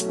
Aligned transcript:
Hey 0.00 0.06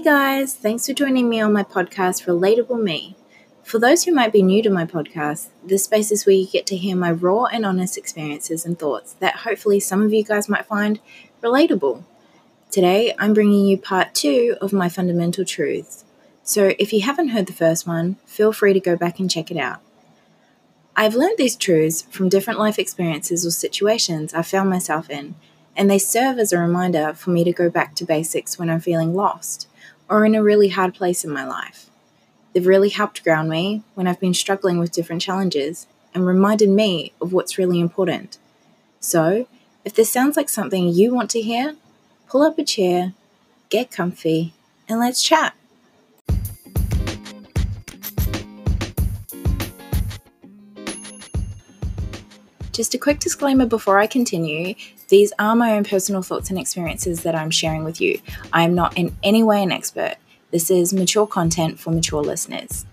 guys, 0.00 0.54
thanks 0.54 0.86
for 0.86 0.92
joining 0.92 1.28
me 1.28 1.40
on 1.40 1.52
my 1.52 1.64
podcast, 1.64 2.26
Relatable 2.26 2.80
Me. 2.80 3.16
For 3.64 3.80
those 3.80 4.04
who 4.04 4.14
might 4.14 4.32
be 4.32 4.42
new 4.42 4.62
to 4.62 4.70
my 4.70 4.84
podcast, 4.84 5.48
this 5.64 5.82
space 5.82 6.12
is 6.12 6.24
where 6.26 6.36
you 6.36 6.46
get 6.46 6.66
to 6.66 6.76
hear 6.76 6.94
my 6.94 7.10
raw 7.10 7.46
and 7.46 7.66
honest 7.66 7.98
experiences 7.98 8.64
and 8.64 8.78
thoughts 8.78 9.14
that 9.14 9.38
hopefully 9.38 9.80
some 9.80 10.00
of 10.00 10.12
you 10.12 10.22
guys 10.22 10.48
might 10.48 10.66
find 10.66 11.00
relatable. 11.42 12.04
Today, 12.70 13.16
I'm 13.18 13.34
bringing 13.34 13.66
you 13.66 13.78
part 13.78 14.14
two 14.14 14.56
of 14.60 14.72
my 14.72 14.88
fundamental 14.88 15.44
truths. 15.44 16.04
So 16.46 16.74
if 16.78 16.92
you 16.92 17.00
haven't 17.00 17.30
heard 17.30 17.46
the 17.46 17.52
first 17.52 17.88
one, 17.88 18.18
feel 18.24 18.52
free 18.52 18.72
to 18.72 18.78
go 18.78 18.94
back 18.94 19.18
and 19.18 19.28
check 19.28 19.50
it 19.50 19.56
out. 19.56 19.80
I've 20.94 21.16
learned 21.16 21.38
these 21.38 21.56
truths 21.56 22.02
from 22.02 22.28
different 22.28 22.60
life 22.60 22.78
experiences 22.78 23.44
or 23.44 23.50
situations 23.50 24.32
I 24.32 24.42
found 24.42 24.70
myself 24.70 25.10
in, 25.10 25.34
and 25.76 25.90
they 25.90 25.98
serve 25.98 26.38
as 26.38 26.52
a 26.52 26.58
reminder 26.58 27.14
for 27.14 27.30
me 27.30 27.42
to 27.42 27.52
go 27.52 27.68
back 27.68 27.96
to 27.96 28.04
basics 28.04 28.60
when 28.60 28.70
I'm 28.70 28.78
feeling 28.78 29.12
lost 29.12 29.66
or 30.08 30.24
in 30.24 30.36
a 30.36 30.42
really 30.42 30.68
hard 30.68 30.94
place 30.94 31.24
in 31.24 31.32
my 31.32 31.44
life. 31.44 31.90
They've 32.52 32.64
really 32.64 32.90
helped 32.90 33.24
ground 33.24 33.50
me 33.50 33.82
when 33.94 34.06
I've 34.06 34.20
been 34.20 34.32
struggling 34.32 34.78
with 34.78 34.92
different 34.92 35.22
challenges 35.22 35.88
and 36.14 36.24
reminded 36.24 36.68
me 36.68 37.12
of 37.20 37.32
what's 37.32 37.58
really 37.58 37.80
important. 37.80 38.38
So, 39.00 39.48
if 39.84 39.94
this 39.94 40.10
sounds 40.10 40.36
like 40.36 40.48
something 40.48 40.88
you 40.88 41.12
want 41.12 41.28
to 41.30 41.42
hear, 41.42 41.74
pull 42.28 42.42
up 42.42 42.56
a 42.56 42.64
chair, 42.64 43.14
get 43.68 43.90
comfy, 43.90 44.54
and 44.88 45.00
let's 45.00 45.20
chat. 45.20 45.54
Just 52.76 52.92
a 52.92 52.98
quick 52.98 53.20
disclaimer 53.20 53.64
before 53.64 53.98
I 53.98 54.06
continue 54.06 54.74
these 55.08 55.32
are 55.38 55.56
my 55.56 55.72
own 55.72 55.84
personal 55.84 56.20
thoughts 56.20 56.50
and 56.50 56.58
experiences 56.58 57.22
that 57.22 57.34
I'm 57.34 57.50
sharing 57.50 57.84
with 57.84 58.02
you. 58.02 58.20
I 58.52 58.64
am 58.64 58.74
not 58.74 58.98
in 58.98 59.16
any 59.22 59.42
way 59.42 59.62
an 59.62 59.72
expert. 59.72 60.16
This 60.50 60.70
is 60.70 60.92
mature 60.92 61.26
content 61.26 61.80
for 61.80 61.90
mature 61.90 62.20
listeners. 62.20 62.84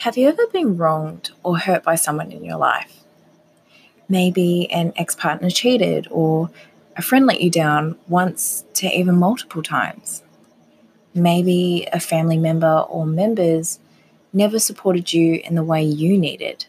Have 0.00 0.18
you 0.18 0.28
ever 0.28 0.46
been 0.52 0.76
wronged 0.76 1.30
or 1.42 1.56
hurt 1.56 1.82
by 1.82 1.94
someone 1.94 2.30
in 2.30 2.44
your 2.44 2.58
life? 2.58 3.04
Maybe 4.06 4.70
an 4.70 4.92
ex 4.96 5.14
partner 5.14 5.48
cheated, 5.48 6.08
or 6.10 6.50
a 6.94 7.00
friend 7.00 7.24
let 7.24 7.40
you 7.40 7.50
down 7.50 7.96
once 8.06 8.66
to 8.74 8.86
even 8.86 9.16
multiple 9.16 9.62
times. 9.62 10.22
Maybe 11.16 11.88
a 11.94 11.98
family 11.98 12.36
member 12.36 12.84
or 12.90 13.06
members 13.06 13.80
never 14.34 14.58
supported 14.58 15.14
you 15.14 15.40
in 15.42 15.54
the 15.54 15.64
way 15.64 15.82
you 15.82 16.18
needed. 16.18 16.66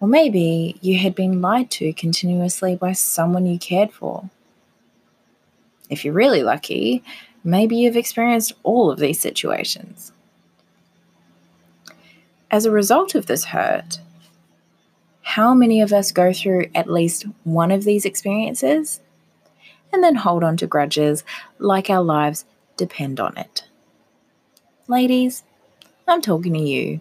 Or 0.00 0.06
maybe 0.06 0.78
you 0.80 0.98
had 0.98 1.16
been 1.16 1.40
lied 1.40 1.72
to 1.72 1.92
continuously 1.92 2.76
by 2.76 2.92
someone 2.92 3.46
you 3.46 3.58
cared 3.58 3.92
for. 3.92 4.30
If 5.90 6.04
you're 6.04 6.14
really 6.14 6.44
lucky, 6.44 7.02
maybe 7.42 7.76
you've 7.76 7.96
experienced 7.96 8.52
all 8.62 8.92
of 8.92 9.00
these 9.00 9.18
situations. 9.18 10.12
As 12.48 12.64
a 12.64 12.70
result 12.70 13.16
of 13.16 13.26
this 13.26 13.46
hurt, 13.46 13.98
how 15.22 15.52
many 15.52 15.80
of 15.80 15.92
us 15.92 16.12
go 16.12 16.32
through 16.32 16.66
at 16.76 16.88
least 16.88 17.24
one 17.42 17.72
of 17.72 17.82
these 17.82 18.04
experiences 18.04 19.00
and 19.92 20.04
then 20.04 20.14
hold 20.14 20.44
on 20.44 20.56
to 20.58 20.66
grudges 20.68 21.24
like 21.58 21.90
our 21.90 22.02
lives 22.04 22.44
depend 22.76 23.20
on 23.20 23.36
it? 23.36 23.64
Ladies, 24.88 25.44
I'm 26.06 26.20
talking 26.20 26.54
to 26.54 26.58
you. 26.58 27.00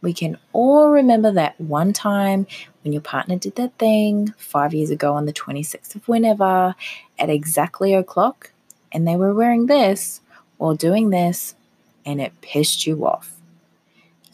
We 0.00 0.12
can 0.12 0.38
all 0.52 0.90
remember 0.90 1.32
that 1.32 1.60
one 1.60 1.92
time 1.92 2.46
when 2.82 2.92
your 2.92 3.02
partner 3.02 3.36
did 3.36 3.56
that 3.56 3.76
thing 3.78 4.32
five 4.38 4.72
years 4.72 4.90
ago 4.90 5.14
on 5.14 5.26
the 5.26 5.32
26th 5.32 5.96
of 5.96 6.06
whenever 6.06 6.74
at 7.18 7.30
exactly 7.30 7.94
o'clock, 7.94 8.52
and 8.92 9.06
they 9.06 9.16
were 9.16 9.34
wearing 9.34 9.66
this 9.66 10.20
or 10.58 10.74
doing 10.74 11.10
this, 11.10 11.56
and 12.06 12.20
it 12.20 12.40
pissed 12.40 12.86
you 12.86 13.04
off. 13.06 13.34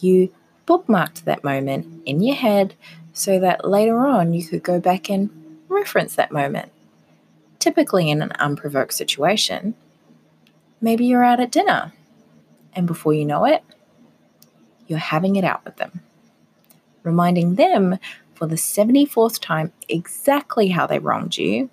You 0.00 0.32
bookmarked 0.66 1.24
that 1.24 1.44
moment 1.44 2.02
in 2.04 2.22
your 2.22 2.36
head 2.36 2.74
so 3.12 3.38
that 3.38 3.68
later 3.68 4.06
on 4.06 4.34
you 4.34 4.44
could 4.44 4.62
go 4.62 4.78
back 4.80 5.08
and 5.08 5.30
reference 5.68 6.14
that 6.16 6.32
moment. 6.32 6.70
Typically, 7.58 8.10
in 8.10 8.20
an 8.20 8.32
unprovoked 8.32 8.92
situation, 8.92 9.74
maybe 10.80 11.04
you're 11.04 11.24
out 11.24 11.40
at 11.40 11.52
dinner, 11.52 11.92
and 12.72 12.86
before 12.86 13.14
you 13.14 13.24
know 13.24 13.44
it, 13.44 13.62
you're 14.86 14.98
having 14.98 15.36
it 15.36 15.44
out 15.44 15.64
with 15.64 15.76
them, 15.76 16.00
reminding 17.02 17.54
them 17.54 17.98
for 18.34 18.46
the 18.46 18.56
74th 18.56 19.40
time 19.40 19.72
exactly 19.88 20.68
how 20.68 20.86
they 20.86 20.98
wronged 20.98 21.38
you, 21.38 21.70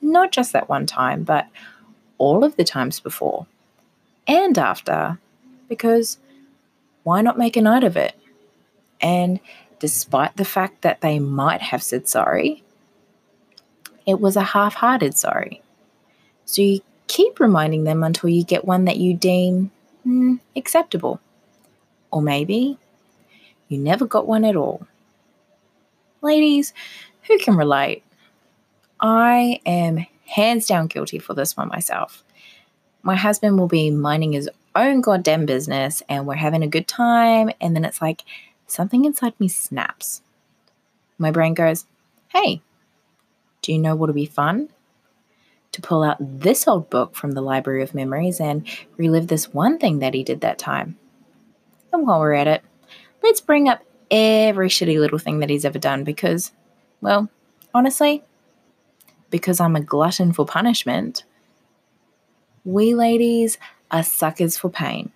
not 0.00 0.32
just 0.32 0.52
that 0.52 0.68
one 0.68 0.86
time, 0.86 1.22
but 1.22 1.46
all 2.18 2.44
of 2.44 2.56
the 2.56 2.64
times 2.64 3.00
before 3.00 3.46
and 4.26 4.58
after, 4.58 5.18
because 5.68 6.18
why 7.02 7.20
not 7.20 7.38
make 7.38 7.56
a 7.56 7.62
night 7.62 7.84
of 7.84 7.96
it? 7.96 8.14
And 9.00 9.40
despite 9.78 10.36
the 10.36 10.44
fact 10.44 10.82
that 10.82 11.00
they 11.00 11.18
might 11.18 11.60
have 11.60 11.82
said 11.82 12.08
sorry, 12.08 12.62
it 14.06 14.20
was 14.20 14.36
a 14.36 14.42
half 14.42 14.74
hearted 14.74 15.16
sorry. 15.16 15.62
So 16.44 16.62
you 16.62 16.80
keep 17.12 17.40
reminding 17.40 17.84
them 17.84 18.02
until 18.02 18.30
you 18.30 18.42
get 18.42 18.64
one 18.64 18.86
that 18.86 18.96
you 18.96 19.12
deem 19.12 19.70
mm, 20.06 20.40
acceptable. 20.56 21.20
Or 22.10 22.22
maybe 22.22 22.78
you 23.68 23.76
never 23.76 24.06
got 24.06 24.26
one 24.26 24.46
at 24.46 24.56
all. 24.56 24.86
Ladies, 26.22 26.72
who 27.24 27.38
can 27.38 27.54
relate? 27.54 28.02
I 28.98 29.60
am 29.66 30.06
hands 30.24 30.66
down 30.66 30.86
guilty 30.86 31.18
for 31.18 31.34
this 31.34 31.54
one 31.54 31.68
myself. 31.68 32.24
My 33.02 33.16
husband 33.16 33.58
will 33.58 33.68
be 33.68 33.90
minding 33.90 34.32
his 34.32 34.48
own 34.74 35.02
goddamn 35.02 35.44
business 35.44 36.02
and 36.08 36.26
we're 36.26 36.36
having 36.36 36.62
a 36.62 36.68
good 36.68 36.88
time, 36.88 37.50
and 37.60 37.76
then 37.76 37.84
it's 37.84 38.00
like 38.00 38.22
something 38.66 39.04
inside 39.04 39.38
me 39.38 39.48
snaps. 39.48 40.22
My 41.18 41.30
brain 41.30 41.52
goes, 41.52 41.84
Hey, 42.28 42.62
do 43.60 43.70
you 43.70 43.78
know 43.78 43.94
what'll 43.94 44.14
be 44.14 44.24
fun? 44.24 44.70
To 45.72 45.80
pull 45.80 46.02
out 46.02 46.18
this 46.20 46.68
old 46.68 46.90
book 46.90 47.14
from 47.14 47.32
the 47.32 47.40
Library 47.40 47.82
of 47.82 47.94
Memories 47.94 48.40
and 48.40 48.66
relive 48.96 49.28
this 49.28 49.52
one 49.54 49.78
thing 49.78 50.00
that 50.00 50.14
he 50.14 50.22
did 50.22 50.42
that 50.42 50.58
time. 50.58 50.98
And 51.92 52.06
while 52.06 52.20
we're 52.20 52.34
at 52.34 52.46
it, 52.46 52.62
let's 53.22 53.40
bring 53.40 53.68
up 53.68 53.82
every 54.10 54.68
shitty 54.68 54.98
little 54.98 55.18
thing 55.18 55.38
that 55.40 55.48
he's 55.48 55.64
ever 55.64 55.78
done 55.78 56.04
because, 56.04 56.52
well, 57.00 57.30
honestly, 57.72 58.22
because 59.30 59.60
I'm 59.60 59.74
a 59.74 59.80
glutton 59.80 60.32
for 60.32 60.44
punishment, 60.44 61.24
we 62.64 62.94
ladies 62.94 63.58
are 63.90 64.02
suckers 64.02 64.58
for 64.58 64.68
pain. 64.68 65.10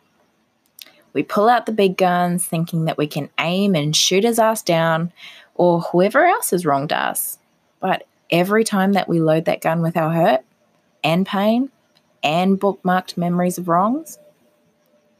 We 1.13 1.23
pull 1.23 1.49
out 1.49 1.67
the 1.67 1.73
big 1.73 1.97
guns 1.97 2.45
thinking 2.45 2.85
that 2.87 2.99
we 2.99 3.07
can 3.07 3.31
aim 3.39 3.75
and 3.75 3.95
shoot 3.95 4.25
his 4.25 4.39
ass 4.39 4.63
down 4.63 5.13
or 5.55 5.81
whoever 5.81 6.25
else 6.25 6.51
has 6.51 6.67
wronged 6.67 6.93
us. 6.93 7.39
But 7.81 8.07
every 8.31 8.65
time 8.65 8.93
that 8.93 9.09
we 9.09 9.21
load 9.21 9.45
that 9.45 9.61
gun 9.61 9.83
with 9.83 9.97
our 9.97 10.13
hurt 10.13 10.45
and 11.05 11.27
pain 11.27 11.71
and 12.23 12.59
bookmarked 12.59 13.17
memories 13.17 13.59
of 13.59 13.69
wrongs, 13.69 14.19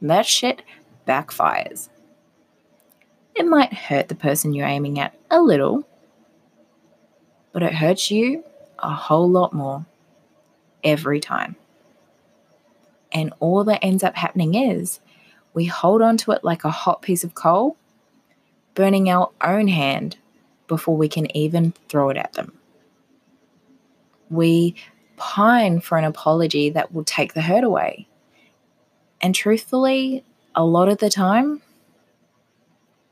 that 0.01 0.25
shit 0.25 0.61
backfires. 1.07 1.89
It 3.35 3.45
might 3.45 3.73
hurt 3.73 4.07
the 4.07 4.15
person 4.15 4.53
you're 4.53 4.67
aiming 4.67 4.99
at 4.99 5.15
a 5.29 5.41
little, 5.41 5.87
but 7.53 7.63
it 7.63 7.75
hurts 7.75 8.11
you 8.11 8.43
a 8.79 8.89
whole 8.89 9.29
lot 9.29 9.53
more 9.53 9.85
every 10.83 11.19
time. 11.19 11.55
And 13.11 13.33
all 13.39 13.63
that 13.63 13.83
ends 13.83 14.03
up 14.03 14.15
happening 14.15 14.55
is 14.55 14.99
we 15.53 15.65
hold 15.65 16.01
on 16.01 16.17
to 16.17 16.31
it 16.31 16.43
like 16.43 16.63
a 16.63 16.71
hot 16.71 17.01
piece 17.01 17.23
of 17.23 17.35
coal, 17.35 17.77
burning 18.73 19.09
our 19.09 19.31
own 19.41 19.67
hand 19.67 20.17
before 20.67 20.97
we 20.97 21.07
can 21.07 21.35
even 21.35 21.73
throw 21.89 22.09
it 22.09 22.17
at 22.17 22.33
them. 22.33 22.56
We 24.29 24.75
pine 25.17 25.79
for 25.81 25.97
an 25.97 26.03
apology 26.03 26.69
that 26.69 26.93
will 26.93 27.03
take 27.03 27.33
the 27.33 27.41
hurt 27.41 27.63
away. 27.63 28.07
And 29.21 29.33
truthfully, 29.33 30.23
a 30.55 30.63
lot 30.63 30.89
of 30.89 30.99
the 30.99 31.09
time, 31.09 31.61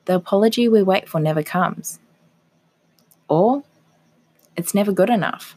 the 0.05 0.15
apology 0.15 0.67
we 0.69 0.83
wait 0.83 1.09
for 1.09 1.19
never 1.19 1.43
comes. 1.43 1.99
Or 3.27 3.63
it's 4.55 4.75
never 4.75 4.91
good 4.91 5.09
enough. 5.09 5.55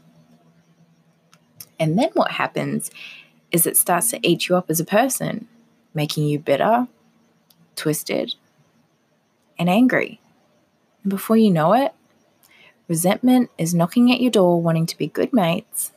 And 1.79 1.99
then 1.99 2.11
what 2.15 2.33
happens 2.33 2.91
is 3.53 3.67
it 3.67 3.77
starts 3.77 4.11
to 4.11 4.27
eat 4.27 4.49
you 4.49 4.57
up 4.57 4.71
as 4.71 4.81
a 4.81 4.85
person, 4.85 5.47
making 5.95 6.25
you 6.25 6.39
bitter, 6.39 6.89
twisted, 7.77 8.35
and 9.59 9.69
angry. 9.69 10.21
And 11.03 11.11
before 11.11 11.37
you 11.37 11.51
know 11.51 11.73
it, 11.73 11.93
resentment 12.89 13.51
is 13.59 13.75
knocking 13.75 14.11
at 14.13 14.21
your 14.21 14.31
door 14.31 14.61
wanting 14.61 14.87
to 14.87 14.99
be 14.99 15.07
good 15.07 15.33
mates, 15.33 15.93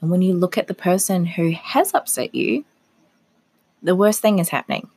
And 0.00 0.10
when 0.10 0.22
you 0.22 0.34
look 0.34 0.58
at 0.58 0.66
the 0.66 0.74
person 0.74 1.24
who 1.26 1.52
has 1.52 1.94
upset 1.94 2.34
you, 2.34 2.64
the 3.82 3.96
worst 3.96 4.20
thing 4.20 4.38
is 4.38 4.50
happening. 4.50 4.88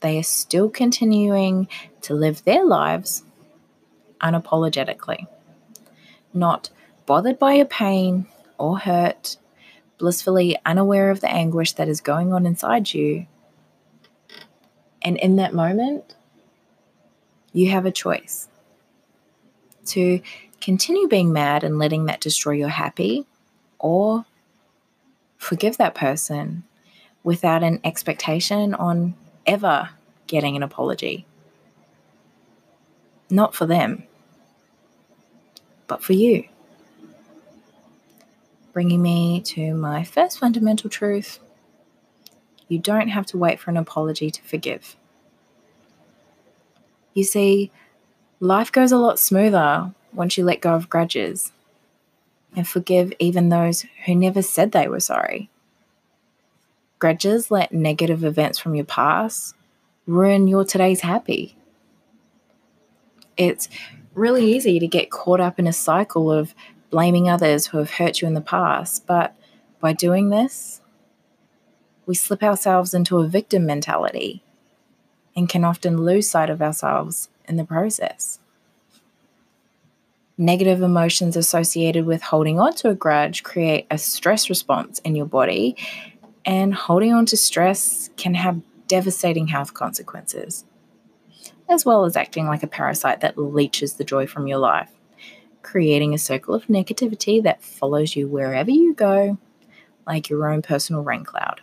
They 0.00 0.18
are 0.18 0.22
still 0.22 0.68
continuing 0.68 1.68
to 2.02 2.14
live 2.14 2.44
their 2.44 2.64
lives 2.64 3.24
unapologetically, 4.20 5.26
not 6.34 6.70
bothered 7.06 7.38
by 7.38 7.54
your 7.54 7.66
pain 7.66 8.26
or 8.58 8.78
hurt, 8.78 9.36
blissfully 9.98 10.56
unaware 10.66 11.10
of 11.10 11.20
the 11.20 11.30
anguish 11.30 11.72
that 11.72 11.88
is 11.88 12.00
going 12.00 12.32
on 12.32 12.46
inside 12.46 12.92
you. 12.92 13.26
And 15.02 15.16
in 15.16 15.36
that 15.36 15.54
moment, 15.54 16.14
you 17.52 17.70
have 17.70 17.86
a 17.86 17.90
choice 17.90 18.48
to 19.88 20.20
continue 20.60 21.08
being 21.08 21.32
mad 21.32 21.64
and 21.64 21.78
letting 21.78 22.06
that 22.06 22.20
destroy 22.20 22.54
your 22.54 22.68
happy, 22.68 23.26
or 23.78 24.24
forgive 25.38 25.76
that 25.78 25.94
person 25.94 26.64
without 27.22 27.62
an 27.62 27.80
expectation 27.84 28.74
on 28.74 29.14
ever 29.46 29.90
getting 30.26 30.56
an 30.56 30.62
apology. 30.62 31.26
Not 33.28 33.54
for 33.54 33.66
them, 33.66 34.04
but 35.86 36.02
for 36.02 36.12
you. 36.12 36.48
Bringing 38.72 39.02
me 39.02 39.40
to 39.42 39.74
my 39.74 40.04
first 40.04 40.38
fundamental 40.38 40.90
truth 40.90 41.40
you 42.68 42.78
don't 42.78 43.08
have 43.08 43.26
to 43.26 43.38
wait 43.38 43.60
for 43.60 43.70
an 43.70 43.76
apology 43.76 44.30
to 44.30 44.42
forgive. 44.42 44.96
You 47.14 47.24
see, 47.24 47.70
life 48.40 48.70
goes 48.70 48.92
a 48.92 48.98
lot 48.98 49.18
smoother 49.18 49.92
once 50.12 50.36
you 50.36 50.44
let 50.44 50.60
go 50.60 50.74
of 50.74 50.90
grudges 50.90 51.52
and 52.54 52.66
forgive 52.66 53.12
even 53.18 53.48
those 53.48 53.84
who 54.04 54.14
never 54.14 54.42
said 54.42 54.72
they 54.72 54.88
were 54.88 55.00
sorry. 55.00 55.50
Grudges 56.98 57.50
let 57.50 57.72
negative 57.72 58.24
events 58.24 58.58
from 58.58 58.74
your 58.74 58.84
past 58.84 59.54
ruin 60.06 60.48
your 60.48 60.64
today's 60.64 61.00
happy. 61.00 61.56
It's 63.36 63.68
really 64.14 64.50
easy 64.54 64.78
to 64.78 64.86
get 64.86 65.10
caught 65.10 65.40
up 65.40 65.58
in 65.58 65.66
a 65.66 65.72
cycle 65.72 66.30
of 66.30 66.54
blaming 66.90 67.28
others 67.28 67.66
who 67.66 67.78
have 67.78 67.90
hurt 67.90 68.22
you 68.22 68.28
in 68.28 68.34
the 68.34 68.40
past, 68.40 69.06
but 69.06 69.34
by 69.80 69.92
doing 69.92 70.30
this, 70.30 70.80
we 72.06 72.14
slip 72.14 72.42
ourselves 72.42 72.94
into 72.94 73.18
a 73.18 73.26
victim 73.26 73.66
mentality 73.66 74.42
and 75.34 75.48
can 75.48 75.64
often 75.64 75.98
lose 75.98 76.30
sight 76.30 76.48
of 76.48 76.62
ourselves 76.62 77.28
in 77.48 77.56
the 77.56 77.64
process. 77.64 78.38
Negative 80.38 80.82
emotions 80.82 81.36
associated 81.36 82.04
with 82.04 82.22
holding 82.22 82.60
on 82.60 82.74
to 82.74 82.90
a 82.90 82.94
grudge 82.94 83.42
create 83.42 83.86
a 83.90 83.96
stress 83.96 84.50
response 84.50 84.98
in 85.00 85.16
your 85.16 85.26
body, 85.26 85.76
and 86.44 86.74
holding 86.74 87.12
on 87.12 87.26
to 87.26 87.36
stress 87.36 88.10
can 88.16 88.34
have 88.34 88.60
devastating 88.86 89.48
health 89.48 89.74
consequences, 89.74 90.64
as 91.68 91.84
well 91.84 92.04
as 92.04 92.16
acting 92.16 92.46
like 92.46 92.62
a 92.62 92.68
parasite 92.68 93.20
that 93.20 93.38
leeches 93.38 93.94
the 93.94 94.04
joy 94.04 94.26
from 94.26 94.46
your 94.46 94.58
life, 94.58 94.90
creating 95.62 96.14
a 96.14 96.18
circle 96.18 96.54
of 96.54 96.66
negativity 96.66 97.42
that 97.42 97.62
follows 97.62 98.14
you 98.14 98.28
wherever 98.28 98.70
you 98.70 98.94
go, 98.94 99.38
like 100.06 100.28
your 100.28 100.48
own 100.48 100.62
personal 100.62 101.02
rain 101.02 101.24
cloud. 101.24 101.62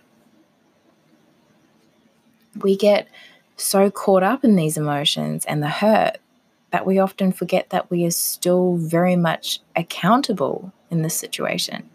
We 2.59 2.75
get 2.75 3.07
so 3.55 3.89
caught 3.89 4.23
up 4.23 4.43
in 4.43 4.55
these 4.55 4.77
emotions 4.77 5.45
and 5.45 5.61
the 5.61 5.69
hurt 5.69 6.17
that 6.71 6.85
we 6.85 6.97
often 6.97 7.31
forget 7.31 7.69
that 7.69 7.89
we 7.91 8.03
are 8.05 8.11
still 8.11 8.77
very 8.77 9.15
much 9.15 9.59
accountable 9.75 10.73
in 10.89 11.03
this 11.03 11.15
situation. 11.15 11.87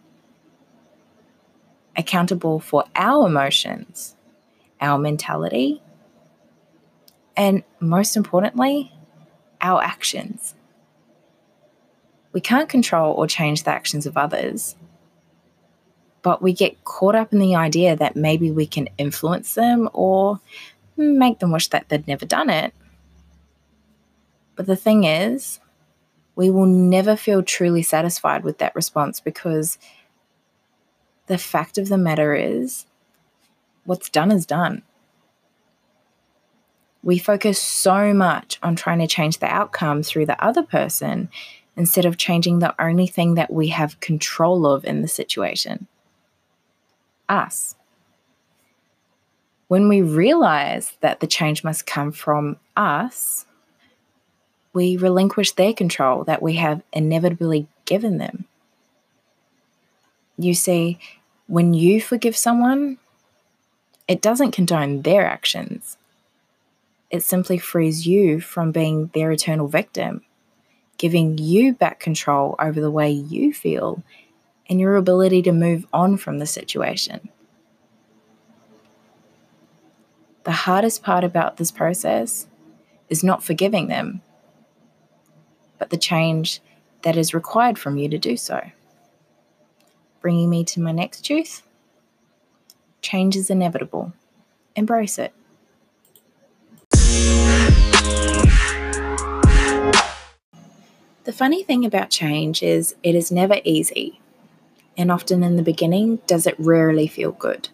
Accountable 1.97 2.61
for 2.61 2.85
our 2.95 3.27
emotions, 3.27 4.15
our 4.81 4.97
mentality, 4.97 5.83
and 7.37 7.65
most 7.81 8.17
importantly, 8.17 8.93
our 9.61 9.83
actions. 9.83 10.55
We 12.33 12.41
can't 12.41 12.69
control 12.69 13.15
or 13.15 13.27
change 13.27 13.65
the 13.65 13.71
actions 13.71 14.07
of 14.07 14.17
others, 14.17 14.77
but 16.23 16.41
we 16.41 16.53
get 16.53 16.85
caught 16.85 17.17
up 17.17 17.33
in 17.33 17.41
the 17.41 17.57
idea 17.57 17.97
that 17.97 18.15
maybe 18.15 18.51
we 18.51 18.67
can 18.67 18.89
influence 18.99 19.55
them 19.55 19.89
or 19.93 20.41
make 20.99 21.39
them 21.39 21.53
wish 21.53 21.69
that 21.69 21.89
they'd 21.89 22.09
never 22.09 22.27
done 22.27 22.51
it. 22.51 22.75
But 24.57 24.67
the 24.67 24.77
thing 24.77 25.05
is, 25.05 25.61
we 26.35 26.51
will 26.51 26.67
never 26.67 27.17
feel 27.17 27.43
truly 27.43 27.83
satisfied 27.83 28.45
with 28.45 28.59
that 28.59 28.75
response 28.75 29.21
because 29.21 29.79
the 31.27 31.39
fact 31.39 31.79
of 31.79 31.89
the 31.89 31.99
matter 31.99 32.35
is, 32.35 32.87
what's 33.85 34.09
done 34.09 34.31
is 34.31 34.47
done. 34.47 34.83
We 37.03 37.19
focus 37.19 37.61
so 37.61 38.13
much 38.13 38.59
on 38.63 38.77
trying 38.77 38.99
to 38.99 39.07
change 39.07 39.39
the 39.39 39.47
outcome 39.47 40.03
through 40.03 40.27
the 40.27 40.43
other 40.45 40.63
person 40.63 41.29
instead 41.77 42.05
of 42.05 42.19
changing 42.19 42.59
the 42.59 42.75
only 42.83 43.07
thing 43.07 43.35
that 43.35 43.53
we 43.53 43.69
have 43.69 44.01
control 44.01 44.67
of 44.67 44.85
in 44.85 45.03
the 45.03 45.09
situation 45.09 45.87
us. 47.29 47.77
When 49.69 49.89
we 49.89 50.01
realize 50.01 50.95
that 51.01 51.21
the 51.21 51.27
change 51.27 51.63
must 51.63 51.87
come 51.87 52.11
from 52.11 52.57
us, 52.75 53.45
we 54.73 54.97
relinquish 54.97 55.53
their 55.53 55.75
control 55.75 56.25
that 56.25 56.43
we 56.43 56.55
have 56.55 56.83
inevitably 56.93 57.69
given 57.85 58.17
them. 58.19 58.47
You 60.39 60.55
see, 60.55 60.99
when 61.47 61.75
you 61.75 62.01
forgive 62.01 62.37
someone, 62.37 62.99
it 64.07 64.23
doesn't 64.23 64.53
condone 64.53 65.03
their 65.03 65.27
actions. 65.27 65.99
It 67.11 67.23
simply 67.23 67.59
frees 67.59 68.07
you 68.07 68.41
from 68.41 68.73
being 68.73 69.11
their 69.13 69.33
eternal 69.33 69.69
victim, 69.69 70.23
giving 70.97 71.37
you 71.37 71.75
back 71.75 72.01
control 72.01 72.55
over 72.59 72.81
the 72.81 72.91
way 72.91 73.11
you 73.11 73.53
feel 73.53 74.03
and 74.69 74.81
your 74.81 74.97
ability 74.97 75.43
to 75.43 75.53
move 75.53 75.87
on 75.93 76.17
from 76.17 76.39
the 76.39 76.47
situation. 76.47 77.29
The 80.49 80.65
hardest 80.65 81.03
part 81.03 81.25
about 81.25 81.59
this 81.59 81.71
process 81.71 82.47
is 83.11 83.23
not 83.23 83.45
forgiving 83.45 83.89
them, 83.89 84.23
but 85.79 85.91
the 85.91 85.99
change 85.99 86.63
that 87.03 87.19
is 87.19 87.35
required 87.35 87.79
from 87.79 87.99
you 87.99 88.09
to 88.09 88.17
do 88.17 88.35
so. 88.39 88.71
Bringing 90.23 90.49
me 90.49 90.65
to 90.65 90.81
my 90.81 90.91
next 90.91 91.23
truth 91.23 91.65
change 93.03 93.37
is 93.37 93.51
inevitable. 93.51 94.15
Embrace 94.75 95.19
it. 95.19 95.35
The 101.25 101.35
funny 101.35 101.63
thing 101.63 101.85
about 101.85 102.09
change 102.09 102.63
is 102.63 102.95
it 103.03 103.15
is 103.15 103.31
never 103.31 103.59
easy, 103.65 104.19
and 104.97 105.13
often 105.13 105.45
in 105.45 105.57
the 105.57 105.63
beginning, 105.63 106.21
does 106.27 106.47
it 106.47 106.55
rarely 106.59 107.07
feel 107.07 107.33
good 107.33 107.69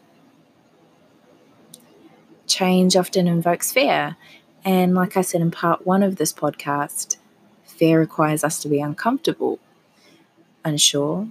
change 2.47 2.97
often 2.97 3.27
invokes 3.27 3.73
fear. 3.73 4.17
And 4.65 4.95
like 4.95 5.17
I 5.17 5.23
said 5.23 5.41
in 5.41 5.51
part 5.51 5.87
one 5.87 6.03
of 6.03 6.17
this 6.17 6.33
podcast, 6.33 7.17
fear 7.65 7.99
requires 7.99 8.45
us 8.45 8.61
to 8.61 8.69
be 8.69 8.81
uncomfortable, 8.81 9.59
unsure, 10.65 11.29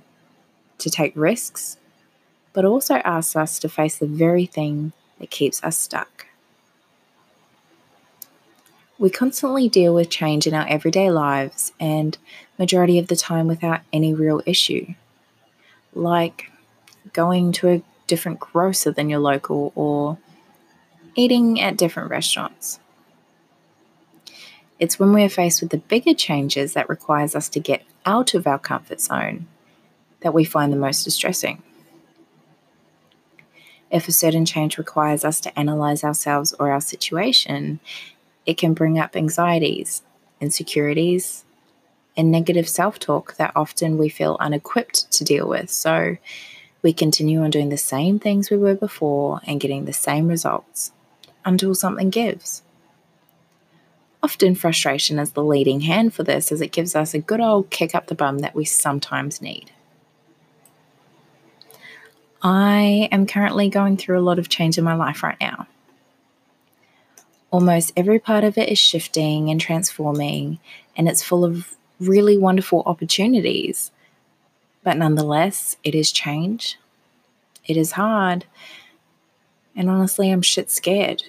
to 0.78 0.90
take 0.90 1.14
risks, 1.16 1.78
but 2.52 2.66
also 2.66 2.96
asks 2.96 3.36
us 3.36 3.60
to 3.60 3.70
face 3.70 3.98
the 3.98 4.08
very 4.08 4.46
thing 4.46 4.92
that 5.20 5.32
keeps 5.32 5.64
us 5.64 5.78
stuck. 5.78 6.28
We 9.00 9.10
constantly 9.10 9.68
deal 9.68 9.96
with 9.96 10.10
change 10.10 10.46
in 10.46 10.54
our 10.54 10.68
everyday 10.68 11.10
lives 11.10 11.74
and 11.80 12.18
majority 12.60 13.00
of 13.00 13.08
the 13.08 13.16
time 13.16 13.48
without 13.48 13.82
any 13.92 14.14
real 14.14 14.42
issue. 14.46 14.94
Like 15.94 16.52
going 17.12 17.52
to 17.54 17.70
a 17.70 17.82
different 18.08 18.40
grocer 18.40 18.92
than 18.92 19.10
your 19.10 19.20
local 19.20 19.72
or 19.76 20.18
eating 21.16 21.62
at 21.62 21.78
different 21.78 22.10
restaurants. 22.10 22.80
It's 24.80 25.00
when 25.00 25.14
we 25.14 25.24
are 25.24 25.30
faced 25.30 25.62
with 25.62 25.70
the 25.72 25.78
bigger 25.78 26.14
changes 26.14 26.74
that 26.74 26.90
requires 26.90 27.36
us 27.36 27.48
to 27.50 27.60
get 27.60 27.84
out 28.06 28.34
of 28.34 28.48
our 28.48 28.60
comfort 28.60 29.00
zone 29.00 29.48
that 30.22 30.34
we 30.34 30.44
find 30.44 30.74
the 30.74 30.78
most 30.78 31.04
distressing. 31.04 31.62
If 33.92 34.08
a 34.08 34.12
certain 34.12 34.46
change 34.46 34.78
requires 34.78 35.24
us 35.24 35.40
to 35.42 35.60
analyze 35.60 36.04
ourselves 36.04 36.54
or 36.60 36.72
our 36.72 36.82
situation, 36.82 37.80
it 38.46 38.58
can 38.58 38.74
bring 38.74 38.98
up 38.98 39.16
anxieties, 39.16 40.02
insecurities, 40.42 41.46
and 42.18 42.32
negative 42.32 42.68
self 42.68 43.00
talk 43.00 43.36
that 43.36 43.54
often 43.56 43.98
we 43.98 44.10
feel 44.10 44.38
unequipped 44.40 45.12
to 45.12 45.24
deal 45.24 45.48
with. 45.48 45.70
So 45.70 46.18
we 46.82 46.92
continue 46.92 47.44
on 47.44 47.52
doing 47.52 47.70
the 47.70 47.78
same 47.78 48.20
things 48.20 48.50
we 48.50 48.58
were 48.58 48.76
before 48.76 49.42
and 49.46 49.60
getting 49.60 49.86
the 49.86 49.94
same 49.94 50.28
results 50.28 50.92
until 51.46 51.76
something 51.76 52.10
gives. 52.10 52.64
Often, 54.22 54.56
frustration 54.56 55.20
is 55.20 55.32
the 55.32 55.44
leading 55.44 55.82
hand 55.82 56.14
for 56.14 56.24
this 56.24 56.52
as 56.52 56.62
it 56.62 56.72
gives 56.72 56.96
us 56.96 57.14
a 57.14 57.20
good 57.20 57.42
old 57.42 57.70
kick 57.70 57.94
up 57.94 58.08
the 58.08 58.16
bum 58.16 58.40
that 58.40 58.56
we 58.56 58.64
sometimes 58.64 59.42
need. 59.42 59.72
I 62.42 63.10
am 63.12 63.26
currently 63.26 63.70
going 63.70 63.98
through 63.98 64.20
a 64.20 64.22
lot 64.22 64.40
of 64.40 64.50
change 64.50 64.78
in 64.78 64.84
my 64.84 64.96
life 64.96 65.24
right 65.24 65.38
now. 65.42 65.68
Almost 67.52 67.94
every 67.96 68.20
part 68.20 68.44
of 68.44 68.58
it 68.58 68.70
is 68.70 68.80
shifting 68.80 69.50
and 69.50 69.60
transforming, 69.60 70.60
and 70.96 71.08
it's 71.08 71.22
full 71.22 71.46
of 71.46 71.76
really 72.00 72.38
wonderful 72.38 72.84
opportunities. 72.86 73.92
But 74.84 74.98
nonetheless, 74.98 75.78
it 75.84 75.96
is 75.96 76.12
change. 76.12 76.78
It 77.66 77.78
is 77.78 77.94
hard. 77.94 78.46
And 79.76 79.90
honestly, 79.90 80.32
I'm 80.32 80.42
shit 80.42 80.70
scared. 80.70 81.24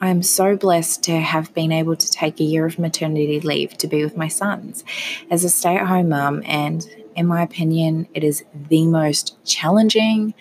I 0.00 0.10
am 0.10 0.22
so 0.22 0.56
blessed 0.56 1.02
to 1.04 1.18
have 1.18 1.52
been 1.54 1.72
able 1.72 1.96
to 1.96 2.10
take 2.10 2.38
a 2.38 2.44
year 2.44 2.66
of 2.66 2.78
maternity 2.78 3.40
leave 3.40 3.76
to 3.78 3.88
be 3.88 4.04
with 4.04 4.16
my 4.16 4.28
sons 4.28 4.84
as 5.30 5.42
a 5.42 5.48
stay 5.48 5.76
at 5.76 5.88
home 5.88 6.10
mum. 6.10 6.42
And 6.46 6.86
in 7.16 7.26
my 7.26 7.42
opinion, 7.42 8.06
it 8.14 8.22
is 8.22 8.44
the 8.68 8.86
most 8.86 9.36
challenging, 9.44 10.34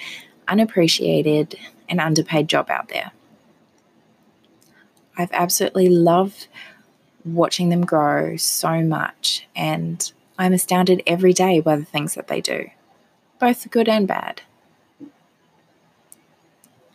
unappreciated, 0.48 1.58
and 1.90 2.00
underpaid 2.00 2.48
job 2.48 2.70
out 2.70 2.90
there. 2.90 3.12
I've 5.18 5.32
absolutely 5.32 5.90
loved 5.90 6.48
watching 7.26 7.70
them 7.70 7.84
grow 7.84 8.38
so 8.38 8.82
much, 8.82 9.48
and 9.56 10.12
I'm 10.38 10.54
astounded 10.54 11.02
every 11.08 11.34
day 11.34 11.60
by 11.60 11.78
the 11.78 11.86
things 11.86 12.14
that 12.14 12.28
they 12.28 12.42
do, 12.42 12.70
both 13.40 13.70
good 13.72 13.90
and 13.90 14.08
bad. 14.08 14.44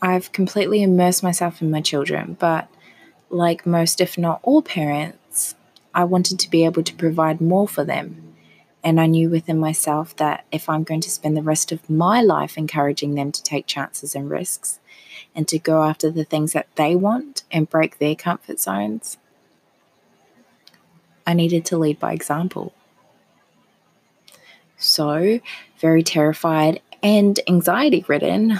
I've 0.02 0.32
completely 0.32 0.82
immersed 0.82 1.22
myself 1.22 1.62
in 1.62 1.70
my 1.70 1.80
children, 1.80 2.36
but 2.40 2.68
like 3.30 3.64
most, 3.64 4.00
if 4.00 4.18
not 4.18 4.40
all 4.42 4.60
parents, 4.60 5.54
I 5.94 6.02
wanted 6.04 6.40
to 6.40 6.50
be 6.50 6.64
able 6.64 6.82
to 6.82 6.94
provide 6.94 7.40
more 7.40 7.68
for 7.68 7.84
them. 7.84 8.34
And 8.82 9.00
I 9.00 9.06
knew 9.06 9.30
within 9.30 9.58
myself 9.58 10.16
that 10.16 10.44
if 10.50 10.68
I'm 10.68 10.82
going 10.82 11.02
to 11.02 11.10
spend 11.10 11.36
the 11.36 11.42
rest 11.42 11.70
of 11.70 11.88
my 11.88 12.20
life 12.20 12.58
encouraging 12.58 13.14
them 13.14 13.30
to 13.30 13.42
take 13.44 13.66
chances 13.66 14.16
and 14.16 14.28
risks 14.28 14.80
and 15.36 15.46
to 15.46 15.58
go 15.60 15.84
after 15.84 16.10
the 16.10 16.24
things 16.24 16.52
that 16.52 16.66
they 16.74 16.96
want 16.96 17.44
and 17.52 17.70
break 17.70 17.98
their 17.98 18.16
comfort 18.16 18.58
zones, 18.58 19.18
I 21.24 21.34
needed 21.34 21.64
to 21.66 21.78
lead 21.78 22.00
by 22.00 22.12
example. 22.12 22.72
So, 24.76 25.38
very 25.78 26.02
terrified 26.02 26.80
and 27.04 27.38
anxiety 27.46 28.04
ridden, 28.08 28.58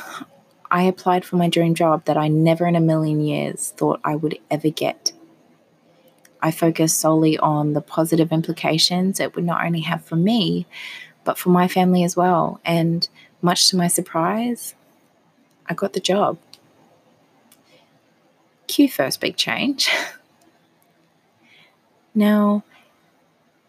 I 0.73 0.85
applied 0.85 1.27
for 1.27 1.37
my 1.37 1.51
dream 1.51 1.75
job 1.75 2.07
that 2.07 2.17
I 2.17 2.29
never 2.29 2.67
in 2.67 2.75
a 2.75 2.81
million 2.81 3.21
years 3.21 3.75
thought 3.77 4.01
I 4.03 4.17
would 4.17 4.39
ever 4.51 4.71
get. 4.71 5.13
I 6.41 6.51
focused 6.51 6.99
solely 6.99 7.37
on 7.39 7.75
the 7.75 7.83
positive 7.83 8.33
implications 8.33 9.21
it 9.21 9.35
would 9.37 9.45
not 9.45 9.63
only 9.63 9.83
have 9.83 10.03
for 10.03 10.17
me, 10.17 10.67
but 11.25 11.37
for 11.37 11.51
my 11.51 11.69
family 11.69 12.05
as 12.05 12.17
well. 12.17 12.59
And 12.65 13.07
much 13.43 13.69
to 13.69 13.77
my 13.77 13.87
surprise, 13.87 14.75
I 15.67 15.75
got 15.75 15.93
the 15.93 16.01
job. 16.01 16.39
Cue 18.67 18.89
first 18.89 19.21
big 19.21 19.37
change. 19.37 19.91
now, 22.15 22.65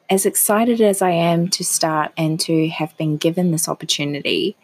as 0.10 0.25
excited 0.25 0.79
as 0.79 1.01
I 1.01 1.12
am 1.12 1.50
to 1.50 1.65
start 1.65 2.13
and 2.15 2.39
to 2.39 2.69
have 2.69 2.95
been 2.95 3.17
given 3.17 3.51
this 3.51 3.67
opportunity, 3.67 4.55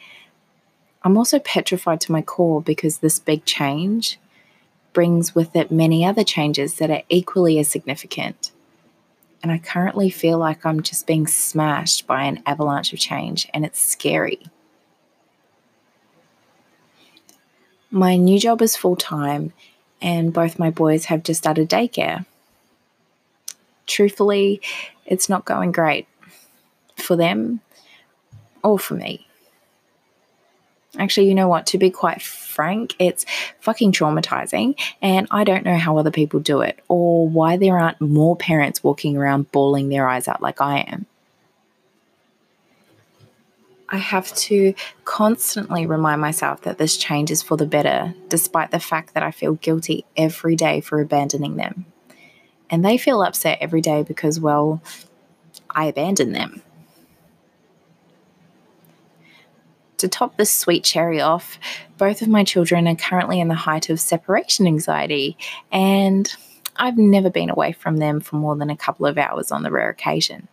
I'm 1.03 1.18
also 1.18 1.39
petrified 1.39 2.01
to 2.01 2.12
my 2.12 2.22
core 2.22 2.62
because 2.62 2.98
this 2.98 3.20
big 3.20 3.46
change 3.46 4.20
brings 4.91 5.34
with 5.34 5.56
it 5.56 5.72
many 5.72 6.03
other 6.03 6.24
changes 6.24 6.75
that 6.75 6.91
are 6.91 7.03
equally 7.10 7.58
as 7.60 7.68
significant. 7.68 8.51
And 9.41 9.51
I 9.51 9.58
currently 9.60 10.10
feel 10.10 10.38
like 10.38 10.65
I'm 10.65 10.82
just 10.84 11.08
being 11.08 11.25
smashed 11.25 12.06
by 12.06 12.24
an 12.24 12.44
avalanche 12.46 12.91
of 12.91 13.00
change, 13.00 13.48
and 13.53 13.63
it's 13.63 13.82
scary. 13.82 14.41
My 17.89 18.18
new 18.18 18.38
job 18.38 18.62
is 18.62 18.75
full 18.75 18.98
time, 18.98 19.53
and 20.01 20.34
both 20.34 20.60
my 20.60 20.70
boys 20.70 21.06
have 21.06 21.24
just 21.24 21.39
started 21.39 21.70
daycare. 21.70 22.25
Truthfully, 23.88 24.62
it's 25.06 25.29
not 25.29 25.46
going 25.46 25.72
great 25.72 26.08
for 26.98 27.15
them 27.15 27.62
or 28.62 28.77
for 28.77 28.96
me. 28.96 29.29
Actually, 30.98 31.27
you 31.27 31.36
know 31.36 31.48
what? 31.48 31.67
To 31.67 31.77
be 31.77 31.91
quite 31.91 32.22
frank, 32.22 32.96
it's 32.98 33.25
fucking 33.60 33.91
traumatizing, 33.91 34.79
and 35.01 35.27
I 35.29 35.43
don't 35.43 35.63
know 35.63 35.77
how 35.77 35.98
other 35.98 36.12
people 36.12 36.39
do 36.39 36.62
it 36.62 36.79
or 36.88 37.27
why 37.27 37.58
there 37.58 37.77
aren't 37.77 38.01
more 38.01 38.36
parents 38.36 38.84
walking 38.84 39.15
around 39.15 39.51
bawling 39.51 39.89
their 39.89 40.08
eyes 40.08 40.27
out 40.27 40.41
like 40.41 40.62
I 40.62 40.79
am. 40.79 41.05
I 43.91 43.98
have 43.98 44.34
to 44.36 44.74
constantly 45.03 45.86
remind 45.86 46.22
myself 46.22 46.62
that 46.62 46.77
this 46.77 46.96
change 46.96 47.31
is 47.31 47.41
for 47.41 47.58
the 47.58 47.65
better, 47.65 48.13
despite 48.27 48.72
the 48.72 48.79
fact 48.79 49.13
that 49.13 49.24
I 49.24 49.31
feel 49.31 49.53
guilty 49.55 50.05
every 50.15 50.55
day 50.55 50.79
for 50.79 51.01
abandoning 51.01 51.55
them. 51.55 51.86
And 52.69 52.86
they 52.86 52.98
feel 52.98 53.24
upset 53.24 53.58
every 53.62 53.81
day 53.81 54.03
because, 54.03 54.39
well, 54.39 54.81
I 55.69 55.86
abandoned 55.86 56.36
them. 56.36 56.62
To 60.00 60.08
top 60.08 60.38
this 60.38 60.50
sweet 60.50 60.86
cherry 60.86 61.20
off, 61.20 61.60
both 61.98 62.22
of 62.22 62.29
my 62.29 62.46
children 62.46 62.88
are 62.88 62.96
currently 62.96 63.41
in 63.41 63.50
the 63.50 63.53
height 63.56 63.89
of 63.89 64.00
separation 64.00 64.65
anxiety, 64.65 65.38
and 65.74 66.34
I've 66.77 66.98
never 66.98 67.29
been 67.29 67.50
away 67.50 67.74
from 67.74 67.98
them 67.98 68.22
for 68.22 68.38
more 68.38 68.56
than 68.56 68.70
a 68.70 68.77
couple 68.77 69.06
of 69.06 69.18
hours 69.18 69.51
on 69.51 69.63
the 69.63 69.72
rare 69.72 69.89
occasion. 69.89 70.48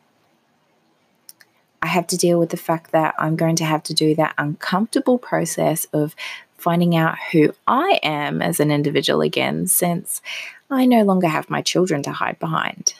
I 1.80 1.86
have 1.86 2.08
to 2.08 2.16
deal 2.16 2.40
with 2.40 2.50
the 2.50 2.56
fact 2.56 2.90
that 2.90 3.14
I'm 3.16 3.36
going 3.36 3.54
to 3.56 3.64
have 3.64 3.84
to 3.84 3.94
do 3.94 4.16
that 4.16 4.34
uncomfortable 4.36 5.18
process 5.18 5.86
of 5.92 6.16
finding 6.58 6.96
out 6.96 7.16
who 7.30 7.54
I 7.68 8.00
am 8.02 8.42
as 8.42 8.58
an 8.58 8.72
individual 8.72 9.20
again, 9.20 9.68
since 9.68 10.20
I 10.68 10.86
no 10.86 11.04
longer 11.04 11.28
have 11.28 11.48
my 11.48 11.62
children 11.62 12.02
to 12.02 12.10
hide 12.10 12.40
behind. 12.40 12.94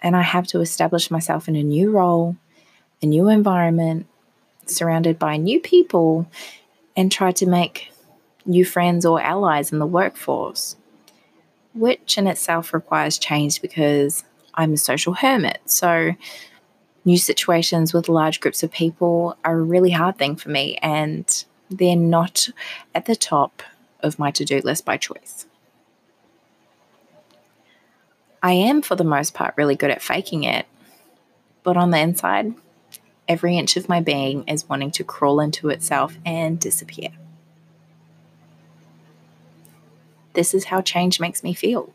And 0.00 0.14
I 0.14 0.22
have 0.22 0.46
to 0.48 0.60
establish 0.60 1.10
myself 1.10 1.48
in 1.48 1.56
a 1.56 1.64
new 1.64 1.90
role, 1.90 2.36
a 3.02 3.06
new 3.06 3.28
environment, 3.28 4.06
surrounded 4.66 5.18
by 5.18 5.36
new 5.36 5.60
people 5.60 6.26
and 6.96 7.10
try 7.10 7.32
to 7.32 7.46
make 7.46 7.92
new 8.44 8.64
friends 8.64 9.04
or 9.04 9.20
allies 9.20 9.72
in 9.72 9.78
the 9.78 9.86
workforce, 9.86 10.76
which 11.74 12.18
in 12.18 12.26
itself 12.26 12.74
requires 12.74 13.18
change 13.18 13.62
because 13.62 14.24
I'm 14.54 14.74
a 14.74 14.76
social 14.76 15.14
hermit. 15.14 15.60
So, 15.64 16.14
new 17.04 17.18
situations 17.18 17.92
with 17.92 18.08
large 18.08 18.40
groups 18.40 18.62
of 18.62 18.70
people 18.70 19.36
are 19.44 19.58
a 19.58 19.62
really 19.62 19.90
hard 19.90 20.18
thing 20.18 20.36
for 20.36 20.50
me, 20.50 20.78
and 20.82 21.44
they're 21.70 21.96
not 21.96 22.48
at 22.94 23.06
the 23.06 23.16
top 23.16 23.62
of 24.00 24.18
my 24.18 24.30
to 24.32 24.44
do 24.44 24.60
list 24.60 24.84
by 24.84 24.96
choice. 24.96 25.46
I 28.42 28.52
am, 28.52 28.82
for 28.82 28.96
the 28.96 29.04
most 29.04 29.34
part, 29.34 29.54
really 29.56 29.76
good 29.76 29.90
at 29.90 30.02
faking 30.02 30.42
it, 30.42 30.66
but 31.62 31.76
on 31.76 31.90
the 31.92 31.98
inside, 31.98 32.54
Every 33.32 33.56
inch 33.56 33.78
of 33.78 33.88
my 33.88 34.02
being 34.02 34.46
is 34.46 34.68
wanting 34.68 34.90
to 34.90 35.04
crawl 35.04 35.40
into 35.40 35.70
itself 35.70 36.18
and 36.26 36.60
disappear. 36.60 37.08
This 40.34 40.52
is 40.52 40.66
how 40.66 40.82
change 40.82 41.18
makes 41.18 41.42
me 41.42 41.54
feel. 41.54 41.94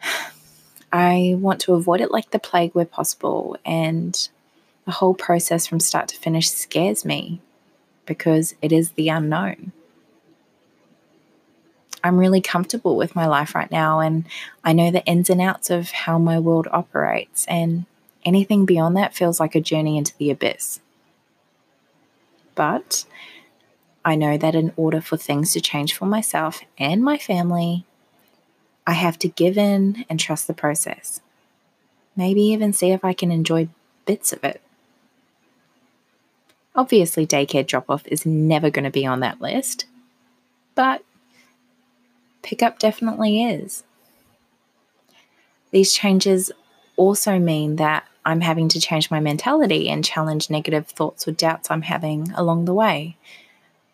I 0.92 1.34
want 1.38 1.60
to 1.62 1.74
avoid 1.74 2.00
it 2.00 2.12
like 2.12 2.30
the 2.30 2.38
plague 2.38 2.72
where 2.72 2.84
possible, 2.84 3.56
and 3.64 4.28
the 4.84 4.92
whole 4.92 5.12
process 5.12 5.66
from 5.66 5.80
start 5.80 6.06
to 6.10 6.16
finish 6.16 6.48
scares 6.50 7.04
me 7.04 7.40
because 8.04 8.54
it 8.62 8.70
is 8.70 8.92
the 8.92 9.08
unknown. 9.08 9.72
I'm 12.04 12.16
really 12.16 12.40
comfortable 12.40 12.96
with 12.96 13.16
my 13.16 13.26
life 13.26 13.56
right 13.56 13.72
now, 13.72 13.98
and 13.98 14.24
I 14.62 14.72
know 14.72 14.92
the 14.92 15.04
ins 15.04 15.30
and 15.30 15.40
outs 15.40 15.68
of 15.68 15.90
how 15.90 16.16
my 16.16 16.38
world 16.38 16.68
operates, 16.70 17.44
and 17.46 17.86
Anything 18.26 18.66
beyond 18.66 18.96
that 18.96 19.14
feels 19.14 19.40
like 19.40 19.54
a 19.54 19.60
journey 19.60 19.96
into 19.96 20.14
the 20.18 20.30
abyss. 20.30 20.80
But 22.56 23.06
I 24.04 24.16
know 24.16 24.36
that 24.36 24.54
in 24.56 24.72
order 24.76 25.00
for 25.00 25.16
things 25.16 25.52
to 25.52 25.60
change 25.60 25.94
for 25.94 26.06
myself 26.06 26.60
and 26.76 27.02
my 27.02 27.18
family, 27.18 27.84
I 28.84 28.92
have 28.92 29.18
to 29.20 29.28
give 29.28 29.56
in 29.56 30.04
and 30.10 30.18
trust 30.18 30.48
the 30.48 30.54
process. 30.54 31.20
Maybe 32.16 32.42
even 32.42 32.72
see 32.72 32.90
if 32.90 33.04
I 33.04 33.12
can 33.12 33.30
enjoy 33.30 33.68
bits 34.06 34.32
of 34.32 34.42
it. 34.42 34.60
Obviously, 36.74 37.26
daycare 37.26 37.66
drop 37.66 37.88
off 37.88 38.06
is 38.06 38.26
never 38.26 38.70
going 38.70 38.84
to 38.84 38.90
be 38.90 39.06
on 39.06 39.20
that 39.20 39.40
list, 39.40 39.86
but 40.74 41.02
pickup 42.42 42.78
definitely 42.78 43.42
is. 43.42 43.84
These 45.70 45.92
changes 45.92 46.50
also 46.96 47.38
mean 47.38 47.76
that 47.76 48.06
I'm 48.24 48.40
having 48.40 48.68
to 48.70 48.80
change 48.80 49.10
my 49.10 49.20
mentality 49.20 49.88
and 49.88 50.04
challenge 50.04 50.50
negative 50.50 50.86
thoughts 50.86 51.28
or 51.28 51.32
doubts 51.32 51.70
I'm 51.70 51.82
having 51.82 52.32
along 52.32 52.64
the 52.64 52.74
way 52.74 53.16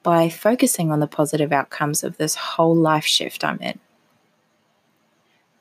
by 0.03 0.29
focusing 0.29 0.91
on 0.91 1.01
the 1.01 1.07
positive 1.07 1.53
outcomes 1.53 2.03
of 2.03 2.17
this 2.17 2.35
whole 2.35 2.75
life 2.75 3.05
shift 3.05 3.45
I'm 3.45 3.59
in. 3.61 3.79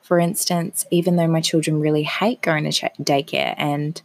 For 0.02 0.18
instance, 0.18 0.84
even 0.90 1.16
though 1.16 1.28
my 1.28 1.40
children 1.40 1.80
really 1.80 2.02
hate 2.02 2.40
going 2.40 2.64
to 2.70 2.90
daycare 3.00 3.54
and 3.56 4.00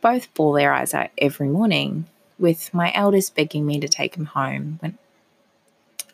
both 0.00 0.32
bawl 0.34 0.52
their 0.52 0.72
eyes 0.72 0.94
out 0.94 1.10
every 1.18 1.48
morning, 1.48 2.06
with 2.38 2.72
my 2.72 2.92
eldest 2.94 3.34
begging 3.34 3.66
me 3.66 3.80
to 3.80 3.88
take 3.88 4.14
him 4.14 4.26
home. 4.26 4.78
When, 4.80 4.98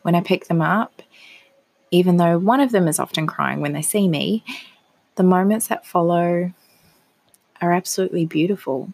when 0.02 0.14
I 0.14 0.20
pick 0.20 0.46
them 0.46 0.62
up, 0.62 1.02
even 1.90 2.16
though 2.16 2.38
one 2.38 2.60
of 2.60 2.72
them 2.72 2.88
is 2.88 2.98
often 2.98 3.26
crying 3.26 3.60
when 3.60 3.72
they 3.72 3.82
see 3.82 4.08
me, 4.08 4.44
the 5.16 5.22
moments 5.22 5.68
that 5.68 5.86
follow 5.86 6.52
are 7.64 7.72
absolutely 7.72 8.26
beautiful. 8.26 8.92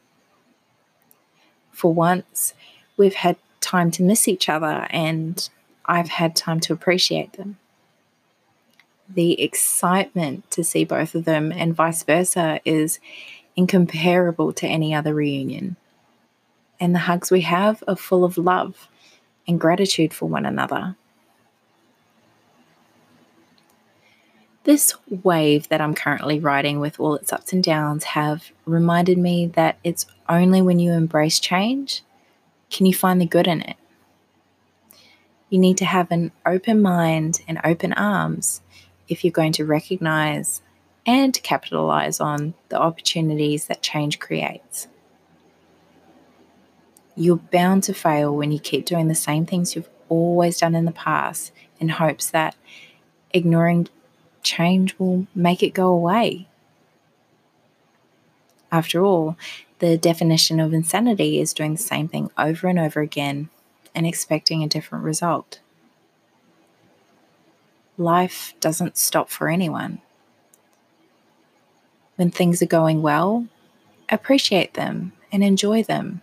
For 1.72 1.92
once, 1.92 2.54
we've 2.96 3.14
had 3.14 3.36
time 3.60 3.90
to 3.92 4.02
miss 4.02 4.28
each 4.28 4.48
other 4.48 4.86
and 4.90 5.48
I've 5.84 6.08
had 6.08 6.36
time 6.36 6.60
to 6.60 6.72
appreciate 6.72 7.32
them. 7.34 7.58
The 9.08 9.40
excitement 9.42 10.50
to 10.52 10.62
see 10.62 10.84
both 10.84 11.14
of 11.14 11.24
them 11.24 11.50
and 11.50 11.74
vice 11.74 12.04
versa 12.04 12.60
is 12.64 13.00
incomparable 13.56 14.52
to 14.52 14.66
any 14.66 14.94
other 14.94 15.14
reunion. 15.14 15.76
And 16.78 16.94
the 16.94 17.00
hugs 17.00 17.30
we 17.30 17.40
have 17.42 17.82
are 17.88 17.96
full 17.96 18.24
of 18.24 18.38
love 18.38 18.88
and 19.48 19.60
gratitude 19.60 20.14
for 20.14 20.28
one 20.28 20.46
another. 20.46 20.96
This 24.64 24.94
wave 25.08 25.68
that 25.68 25.80
I'm 25.80 25.94
currently 25.94 26.38
riding 26.38 26.80
with 26.80 27.00
all 27.00 27.14
its 27.14 27.32
ups 27.32 27.52
and 27.52 27.62
downs 27.62 28.04
have 28.04 28.50
reminded 28.66 29.16
me 29.16 29.46
that 29.46 29.78
it's 29.82 30.06
only 30.28 30.60
when 30.60 30.78
you 30.78 30.92
embrace 30.92 31.40
change 31.40 32.02
can 32.70 32.86
you 32.86 32.94
find 32.94 33.20
the 33.20 33.26
good 33.26 33.46
in 33.46 33.62
it. 33.62 33.76
You 35.48 35.58
need 35.58 35.78
to 35.78 35.84
have 35.84 36.10
an 36.10 36.30
open 36.46 36.80
mind 36.80 37.40
and 37.48 37.60
open 37.64 37.92
arms 37.94 38.60
if 39.08 39.24
you're 39.24 39.32
going 39.32 39.52
to 39.52 39.64
recognize 39.64 40.62
and 41.06 41.42
capitalize 41.42 42.20
on 42.20 42.54
the 42.68 42.78
opportunities 42.78 43.64
that 43.64 43.82
change 43.82 44.18
creates. 44.20 44.86
You're 47.16 47.36
bound 47.36 47.82
to 47.84 47.94
fail 47.94 48.36
when 48.36 48.52
you 48.52 48.60
keep 48.60 48.84
doing 48.84 49.08
the 49.08 49.14
same 49.14 49.46
things 49.46 49.74
you've 49.74 49.88
always 50.08 50.58
done 50.58 50.74
in 50.74 50.84
the 50.84 50.92
past 50.92 51.50
in 51.80 51.88
hopes 51.88 52.30
that 52.30 52.54
ignoring 53.32 53.88
change 54.42 54.98
will 54.98 55.26
make 55.34 55.62
it 55.62 55.74
go 55.74 55.88
away. 55.88 56.46
After 58.72 59.04
all, 59.04 59.36
the 59.80 59.98
definition 59.98 60.60
of 60.60 60.72
insanity 60.72 61.40
is 61.40 61.52
doing 61.52 61.72
the 61.72 61.78
same 61.78 62.08
thing 62.08 62.30
over 62.38 62.68
and 62.68 62.78
over 62.78 63.00
again 63.00 63.48
and 63.94 64.06
expecting 64.06 64.62
a 64.62 64.68
different 64.68 65.04
result. 65.04 65.60
Life 67.98 68.54
doesn't 68.60 68.96
stop 68.96 69.30
for 69.30 69.48
anyone. 69.48 70.00
When 72.16 72.30
things 72.30 72.62
are 72.62 72.66
going 72.66 73.02
well, 73.02 73.46
appreciate 74.08 74.74
them 74.74 75.12
and 75.32 75.42
enjoy 75.42 75.82
them, 75.82 76.22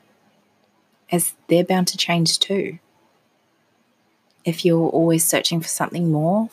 as 1.12 1.34
they're 1.48 1.64
bound 1.64 1.88
to 1.90 1.98
change 1.98 2.40
too. 2.40 2.80
If 4.46 4.64
you're 4.64 4.90
always 4.90 5.26
searching 5.26 5.60
for 5.60 5.68
something 5.68 6.12
more, 6.12 6.50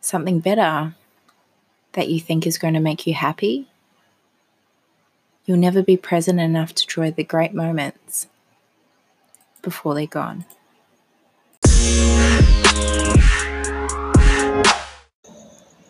something 0.00 0.40
better 0.40 0.94
that 1.92 2.08
you 2.08 2.20
think 2.20 2.46
is 2.46 2.58
going 2.58 2.74
to 2.74 2.80
make 2.80 3.06
you 3.06 3.14
happy, 3.14 3.68
you'll 5.44 5.58
never 5.58 5.82
be 5.82 5.96
present 5.96 6.40
enough 6.40 6.74
to 6.74 6.84
enjoy 6.84 7.10
the 7.10 7.24
great 7.24 7.52
moments 7.52 8.26
before 9.62 9.94
they're 9.94 10.06
gone. 10.06 10.44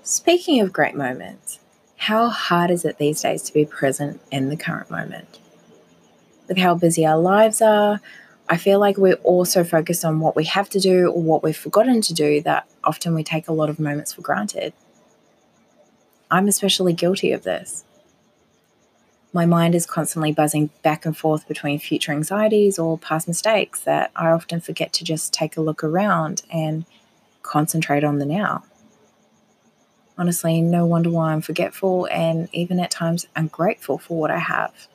Speaking 0.03 0.61
of 0.61 0.73
great 0.73 0.97
moments, 0.97 1.61
how 1.97 2.31
hard 2.31 2.71
is 2.71 2.85
it 2.85 2.99
these 2.99 3.21
days 3.21 3.43
to 3.43 3.53
be 3.53 3.65
present 3.65 4.21
in 4.31 4.49
the 4.49 4.57
current 4.57 4.91
moment? 4.91 5.39
With 6.49 6.59
how 6.59 6.75
busy 6.75 7.07
our 7.07 7.19
lives 7.19 7.63
are, 7.63 8.01
I 8.51 8.57
feel 8.57 8.81
like 8.81 8.97
we're 8.97 9.15
also 9.23 9.63
focused 9.63 10.05
on 10.05 10.19
what 10.19 10.35
we 10.35 10.45
have 10.47 10.69
to 10.71 10.81
do 10.81 11.07
or 11.07 11.23
what 11.23 11.45
we've 11.45 11.57
forgotten 11.57 12.01
to 12.01 12.13
do 12.13 12.41
that 12.43 12.69
often 12.83 13.15
we 13.15 13.23
take 13.23 13.47
a 13.47 13.53
lot 13.53 13.71
of 13.71 13.79
moments 13.79 14.13
for 14.13 14.23
granted. 14.23 14.73
I'm 16.33 16.49
especially 16.49 16.93
guilty 16.93 17.31
of 17.31 17.45
this. 17.45 17.85
My 19.33 19.47
mind 19.47 19.77
is 19.77 19.87
constantly 19.87 20.33
buzzing 20.33 20.71
back 20.83 21.07
and 21.07 21.17
forth 21.17 21.47
between 21.47 21.79
future 21.79 22.11
anxieties 22.11 22.77
or 22.77 22.99
past 22.99 23.29
mistakes 23.29 23.83
that 23.83 24.11
I 24.17 24.31
often 24.31 24.61
forget 24.61 24.93
to 24.95 25.05
just 25.05 25.33
take 25.33 25.57
a 25.57 25.61
look 25.61 25.85
around 25.85 26.43
and 26.53 26.85
concentrate 27.43 28.03
on 28.03 28.19
the 28.19 28.27
now. 28.27 28.65
Honestly, 30.19 30.61
no 30.61 30.85
wonder 30.85 31.11
why 31.11 31.33
I'm 31.33 31.41
forgetful 31.41 32.09
and 32.11 32.49
even 32.53 32.81
at 32.81 32.91
times 32.91 33.29
ungrateful 33.37 33.99
for 33.99 34.19
what 34.19 34.33
I 34.33 34.41
have. 34.41 34.89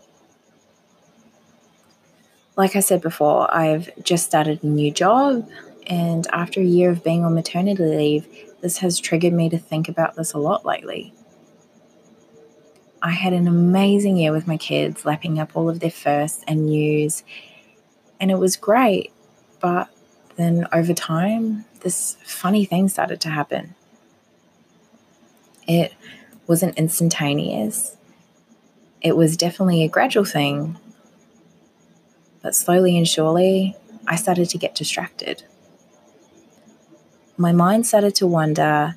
Like 2.58 2.76
I 2.76 2.80
said 2.80 3.02
before, 3.02 3.54
I've 3.54 3.90
just 4.04 4.26
started 4.26 4.64
a 4.64 4.68
new 4.68 4.90
job, 4.90 5.48
and 5.88 6.26
after 6.32 6.62
a 6.62 6.66
year 6.66 6.90
of 6.90 7.04
being 7.04 7.26
on 7.26 7.36
maternity 7.36 7.84
leave, 7.84 8.28
this 8.62 8.78
has 8.78 9.00
triggered 9.00 9.34
me 9.34 9.50
to 9.50 9.58
think 9.58 9.90
about 9.90 10.16
this 10.16 10.32
a 10.32 10.38
lot 10.38 10.66
lately. 10.66 11.14
I 13.02 13.12
had 13.12 13.34
an 13.34 13.48
amazing 13.48 14.18
year 14.18 14.32
with 14.32 14.48
my 14.48 14.56
kids, 14.56 15.06
lapping 15.06 15.38
up 15.38 15.52
all 15.54 15.70
of 15.70 15.82
their 15.82 15.92
firsts 15.92 16.44
and 16.48 16.66
news, 16.66 17.24
and 18.22 18.32
it 18.32 18.40
was 18.40 18.56
great. 18.56 19.12
But 19.60 19.90
then 20.38 20.66
over 20.72 20.94
time, 20.94 21.66
this 21.82 22.18
funny 22.24 22.64
thing 22.64 22.88
started 22.88 23.20
to 23.22 23.30
happen. 23.30 23.76
It 25.68 25.94
wasn't 26.48 26.78
instantaneous, 26.78 27.98
it 29.02 29.18
was 29.18 29.36
definitely 29.36 29.84
a 29.84 29.90
gradual 29.90 30.26
thing. 30.26 30.78
But 32.46 32.54
slowly 32.54 32.96
and 32.96 33.08
surely, 33.08 33.76
I 34.08 34.18
started 34.18 34.50
to 34.50 34.60
get 34.60 34.76
distracted. 34.76 35.42
My 37.38 37.52
mind 37.52 37.88
started 37.88 38.14
to 38.18 38.28
wander, 38.28 38.96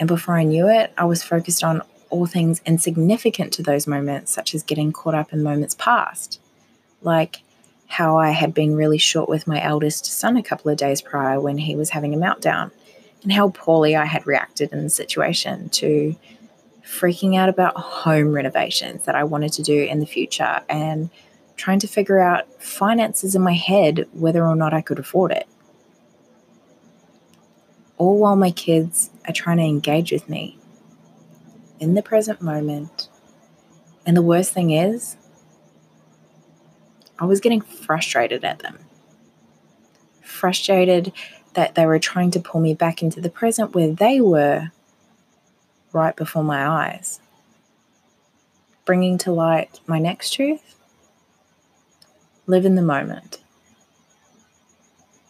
and 0.00 0.08
before 0.08 0.36
I 0.36 0.42
knew 0.42 0.66
it, 0.66 0.92
I 0.98 1.04
was 1.04 1.22
focused 1.22 1.62
on 1.62 1.82
all 2.08 2.26
things 2.26 2.60
insignificant 2.66 3.52
to 3.52 3.62
those 3.62 3.86
moments, 3.86 4.32
such 4.32 4.56
as 4.56 4.64
getting 4.64 4.90
caught 4.90 5.14
up 5.14 5.32
in 5.32 5.40
moments 5.40 5.76
past, 5.76 6.40
like 7.00 7.44
how 7.86 8.18
I 8.18 8.30
had 8.30 8.52
been 8.52 8.74
really 8.74 8.98
short 8.98 9.28
with 9.28 9.46
my 9.46 9.62
eldest 9.62 10.06
son 10.06 10.36
a 10.36 10.42
couple 10.42 10.68
of 10.68 10.76
days 10.76 11.00
prior 11.00 11.40
when 11.40 11.58
he 11.58 11.76
was 11.76 11.90
having 11.90 12.12
a 12.12 12.18
meltdown, 12.18 12.72
and 13.22 13.30
how 13.32 13.50
poorly 13.50 13.94
I 13.94 14.06
had 14.06 14.26
reacted 14.26 14.72
in 14.72 14.82
the 14.82 14.90
situation, 14.90 15.68
to 15.68 16.16
freaking 16.84 17.36
out 17.36 17.48
about 17.48 17.76
home 17.76 18.32
renovations 18.32 19.04
that 19.04 19.14
I 19.14 19.22
wanted 19.22 19.52
to 19.52 19.62
do 19.62 19.80
in 19.84 20.00
the 20.00 20.06
future 20.06 20.62
and 20.68 21.08
trying 21.60 21.78
to 21.78 21.86
figure 21.86 22.18
out 22.18 22.62
finances 22.62 23.34
in 23.34 23.42
my 23.42 23.52
head 23.52 24.08
whether 24.12 24.46
or 24.46 24.56
not 24.56 24.72
I 24.72 24.80
could 24.80 24.98
afford 24.98 25.30
it. 25.30 25.46
All 27.98 28.18
while 28.18 28.34
my 28.34 28.50
kids 28.50 29.10
are 29.28 29.34
trying 29.34 29.58
to 29.58 29.64
engage 29.64 30.10
with 30.10 30.26
me 30.26 30.58
in 31.78 31.92
the 31.92 32.02
present 32.02 32.40
moment. 32.40 33.10
And 34.06 34.16
the 34.16 34.22
worst 34.22 34.52
thing 34.52 34.70
is, 34.70 35.18
I 37.18 37.26
was 37.26 37.40
getting 37.40 37.60
frustrated 37.60 38.42
at 38.42 38.60
them. 38.60 38.78
Frustrated 40.22 41.12
that 41.52 41.74
they 41.74 41.84
were 41.84 41.98
trying 41.98 42.30
to 42.30 42.40
pull 42.40 42.62
me 42.62 42.72
back 42.72 43.02
into 43.02 43.20
the 43.20 43.28
present 43.28 43.74
where 43.74 43.92
they 43.92 44.22
were 44.22 44.70
right 45.92 46.16
before 46.16 46.42
my 46.42 46.66
eyes. 46.66 47.20
Bringing 48.86 49.18
to 49.18 49.30
light 49.30 49.78
my 49.86 49.98
next 49.98 50.30
truth 50.30 50.79
live 52.50 52.66
in 52.66 52.74
the 52.74 52.82
moment. 52.82 53.38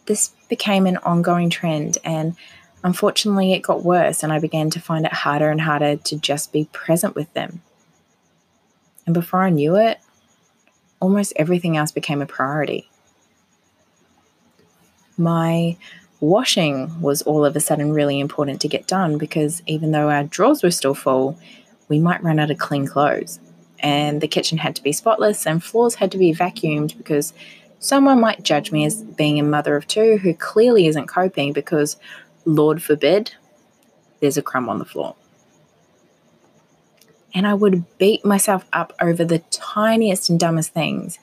This 0.05 0.33
became 0.49 0.85
an 0.85 0.97
ongoing 0.97 1.49
trend, 1.49 1.97
and 2.03 2.35
Unfortunately, 2.83 3.53
it 3.53 3.61
got 3.61 3.83
worse, 3.83 4.23
and 4.23 4.33
I 4.33 4.39
began 4.39 4.69
to 4.71 4.79
find 4.79 5.05
it 5.05 5.13
harder 5.13 5.49
and 5.49 5.61
harder 5.61 5.97
to 5.97 6.17
just 6.17 6.51
be 6.51 6.67
present 6.71 7.15
with 7.15 7.31
them. 7.33 7.61
And 9.05 9.13
before 9.13 9.43
I 9.43 9.49
knew 9.49 9.75
it, 9.75 9.99
almost 10.99 11.33
everything 11.35 11.77
else 11.77 11.91
became 11.91 12.21
a 12.21 12.25
priority. 12.25 12.89
My 15.15 15.77
washing 16.19 17.01
was 17.01 17.21
all 17.21 17.45
of 17.45 17.55
a 17.55 17.59
sudden 17.59 17.91
really 17.91 18.19
important 18.19 18.61
to 18.61 18.67
get 18.67 18.87
done 18.87 19.17
because 19.17 19.61
even 19.67 19.91
though 19.91 20.09
our 20.09 20.23
drawers 20.23 20.63
were 20.63 20.71
still 20.71 20.95
full, 20.95 21.37
we 21.87 21.99
might 21.99 22.23
run 22.23 22.39
out 22.39 22.51
of 22.51 22.57
clean 22.57 22.87
clothes. 22.87 23.39
And 23.81 24.21
the 24.21 24.27
kitchen 24.27 24.59
had 24.59 24.75
to 24.75 24.83
be 24.83 24.91
spotless, 24.91 25.45
and 25.45 25.63
floors 25.63 25.95
had 25.95 26.11
to 26.11 26.17
be 26.17 26.33
vacuumed 26.33 26.95
because 26.97 27.33
someone 27.79 28.21
might 28.21 28.43
judge 28.43 28.71
me 28.71 28.85
as 28.85 29.01
being 29.01 29.39
a 29.39 29.43
mother 29.43 29.75
of 29.75 29.87
two 29.87 30.17
who 30.17 30.33
clearly 30.35 30.87
isn't 30.87 31.07
coping 31.07 31.51
because 31.51 31.97
Lord 32.45 32.81
forbid, 32.81 33.33
there's 34.19 34.37
a 34.37 34.41
crumb 34.41 34.69
on 34.69 34.79
the 34.79 34.85
floor. 34.85 35.15
And 37.33 37.47
I 37.47 37.53
would 37.53 37.97
beat 37.97 38.23
myself 38.23 38.65
up 38.71 38.93
over 39.01 39.25
the 39.25 39.39
tiniest 39.49 40.29
and 40.29 40.39
dumbest 40.39 40.73
things 40.73 41.17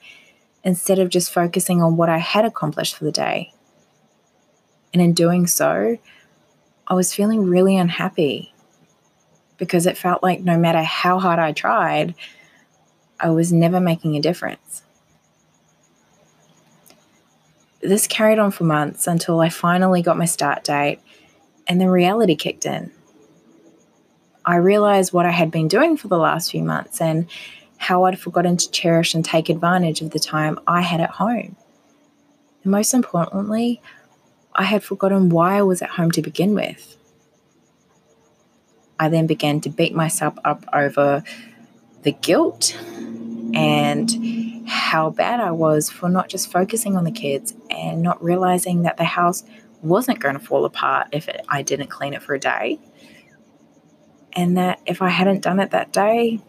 instead 0.63 0.99
of 0.99 1.09
just 1.09 1.31
focusing 1.31 1.81
on 1.81 1.97
what 1.97 2.09
I 2.09 2.17
had 2.17 2.45
accomplished 2.45 2.95
for 2.95 3.05
the 3.05 3.11
day. 3.11 3.53
And 4.93 5.01
in 5.01 5.13
doing 5.13 5.47
so, 5.47 5.97
I 6.87 6.93
was 6.93 7.13
feeling 7.13 7.47
really 7.47 7.77
unhappy 7.77 8.53
because 9.57 9.85
it 9.85 9.97
felt 9.97 10.23
like 10.23 10.41
no 10.41 10.57
matter 10.57 10.81
how 10.81 11.19
hard 11.19 11.37
I 11.37 11.51
tried, 11.51 12.15
I 13.19 13.29
was 13.29 13.51
never 13.51 13.79
making 13.79 14.15
a 14.15 14.21
difference. 14.21 14.83
This 17.81 18.07
carried 18.07 18.39
on 18.39 18.51
for 18.51 18.65
months 18.65 19.07
until 19.07 19.39
I 19.39 19.49
finally 19.49 20.01
got 20.01 20.17
my 20.17 20.25
start 20.25 20.63
date 20.63 20.99
and 21.67 21.79
the 21.79 21.89
reality 21.89 22.35
kicked 22.35 22.65
in. 22.65 22.91
I 24.45 24.55
realized 24.55 25.13
what 25.13 25.25
I 25.25 25.31
had 25.31 25.51
been 25.51 25.67
doing 25.67 25.95
for 25.95 26.07
the 26.07 26.17
last 26.17 26.51
few 26.51 26.63
months 26.63 26.99
and 26.99 27.27
how 27.77 28.03
I'd 28.03 28.19
forgotten 28.19 28.57
to 28.57 28.71
cherish 28.71 29.13
and 29.13 29.23
take 29.23 29.47
advantage 29.47 30.01
of 30.01 30.11
the 30.11 30.19
time 30.19 30.59
I 30.67 30.81
had 30.81 30.99
at 30.99 31.11
home. 31.11 31.55
And 32.63 32.71
most 32.71 32.93
importantly, 32.93 33.81
I 34.53 34.63
had 34.63 34.83
forgotten 34.83 35.29
why 35.29 35.57
I 35.57 35.61
was 35.61 35.81
at 35.81 35.91
home 35.91 36.11
to 36.11 36.21
begin 36.21 36.53
with. 36.53 36.97
I 38.99 39.07
then 39.07 39.27
began 39.27 39.61
to 39.61 39.69
beat 39.69 39.95
myself 39.95 40.37
up 40.43 40.65
over 40.73 41.23
the 42.03 42.11
guilt 42.11 42.77
and 43.53 44.67
how 44.67 45.09
bad 45.09 45.39
I 45.39 45.51
was 45.51 45.89
for 45.89 46.09
not 46.09 46.29
just 46.29 46.51
focusing 46.51 46.95
on 46.95 47.03
the 47.03 47.11
kids 47.11 47.53
and 47.69 48.01
not 48.01 48.23
realizing 48.23 48.83
that 48.83 48.97
the 48.97 49.03
house 49.03 49.43
wasn't 49.81 50.19
going 50.19 50.37
to 50.37 50.45
fall 50.45 50.65
apart 50.65 51.07
if 51.11 51.27
it, 51.27 51.41
I 51.49 51.61
didn't 51.61 51.87
clean 51.87 52.13
it 52.13 52.21
for 52.21 52.33
a 52.33 52.39
day. 52.39 52.79
And 54.33 54.57
that 54.57 54.79
if 54.85 55.01
I 55.01 55.09
hadn't 55.09 55.41
done 55.41 55.59
it 55.59 55.71
that 55.71 55.91
day, 55.91 56.39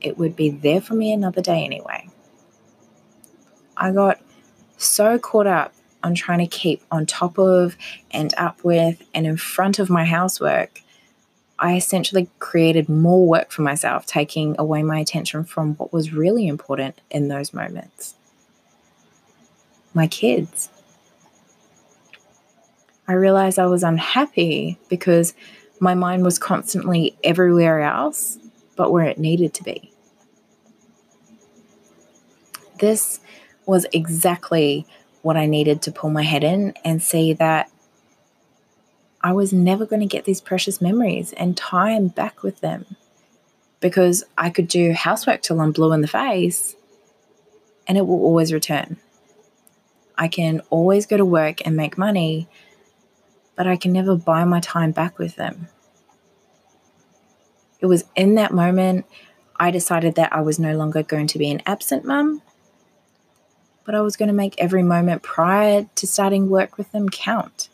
it 0.00 0.18
would 0.18 0.36
be 0.36 0.50
there 0.50 0.80
for 0.80 0.94
me 0.94 1.12
another 1.12 1.40
day 1.40 1.64
anyway. 1.64 2.08
I 3.76 3.92
got 3.92 4.20
so 4.76 5.18
caught 5.18 5.46
up 5.46 5.72
on 6.02 6.14
trying 6.14 6.38
to 6.40 6.46
keep 6.46 6.82
on 6.90 7.06
top 7.06 7.38
of 7.38 7.76
and 8.10 8.32
up 8.36 8.62
with 8.62 9.02
and 9.14 9.26
in 9.26 9.36
front 9.36 9.78
of 9.78 9.90
my 9.90 10.04
housework 10.04 10.82
I 11.58 11.76
essentially 11.76 12.28
created 12.38 12.88
more 12.88 13.26
work 13.26 13.50
for 13.50 13.62
myself, 13.62 14.06
taking 14.06 14.54
away 14.58 14.82
my 14.82 15.00
attention 15.00 15.44
from 15.44 15.74
what 15.74 15.92
was 15.92 16.12
really 16.12 16.46
important 16.46 17.00
in 17.10 17.28
those 17.28 17.52
moments 17.52 18.14
my 19.94 20.06
kids. 20.06 20.70
I 23.06 23.14
realized 23.14 23.58
I 23.58 23.66
was 23.66 23.82
unhappy 23.82 24.78
because 24.88 25.34
my 25.80 25.94
mind 25.94 26.24
was 26.24 26.38
constantly 26.38 27.16
everywhere 27.24 27.80
else 27.80 28.38
but 28.76 28.92
where 28.92 29.06
it 29.06 29.18
needed 29.18 29.54
to 29.54 29.64
be. 29.64 29.92
This 32.78 33.18
was 33.66 33.86
exactly 33.92 34.86
what 35.22 35.36
I 35.36 35.46
needed 35.46 35.82
to 35.82 35.90
pull 35.90 36.10
my 36.10 36.22
head 36.22 36.44
in 36.44 36.74
and 36.84 37.02
see 37.02 37.32
that 37.32 37.72
I 39.20 39.32
was 39.32 39.52
never 39.52 39.84
going 39.84 40.00
to 40.00 40.06
get 40.06 40.24
these 40.24 40.40
precious 40.40 40.80
memories 40.80 41.32
and 41.32 41.56
time 41.56 42.08
back 42.08 42.42
with 42.42 42.60
them 42.60 42.86
because 43.80 44.24
I 44.36 44.50
could 44.50 44.68
do 44.68 44.92
housework 44.92 45.42
till 45.42 45.60
I'm 45.60 45.72
blue 45.72 45.92
in 45.92 46.02
the 46.02 46.08
face 46.08 46.76
and 47.86 47.98
it 47.98 48.06
will 48.06 48.22
always 48.22 48.52
return. 48.52 48.98
I 50.16 50.28
can 50.28 50.60
always 50.70 51.06
go 51.06 51.16
to 51.16 51.24
work 51.24 51.64
and 51.64 51.76
make 51.76 51.98
money, 51.98 52.48
but 53.56 53.66
I 53.66 53.76
can 53.76 53.92
never 53.92 54.16
buy 54.16 54.44
my 54.44 54.60
time 54.60 54.92
back 54.92 55.18
with 55.18 55.36
them. 55.36 55.68
It 57.80 57.86
was 57.86 58.04
in 58.16 58.34
that 58.36 58.52
moment 58.52 59.06
I 59.56 59.70
decided 59.72 60.14
that 60.14 60.32
I 60.32 60.40
was 60.40 60.58
no 60.60 60.76
longer 60.76 61.02
going 61.02 61.26
to 61.28 61.38
be 61.38 61.50
an 61.50 61.62
absent 61.66 62.04
mum, 62.04 62.42
but 63.84 63.94
I 63.96 64.00
was 64.00 64.16
going 64.16 64.28
to 64.28 64.34
make 64.34 64.54
every 64.58 64.82
moment 64.84 65.22
prior 65.22 65.88
to 65.96 66.06
starting 66.06 66.48
work 66.48 66.78
with 66.78 66.92
them 66.92 67.08
count 67.08 67.68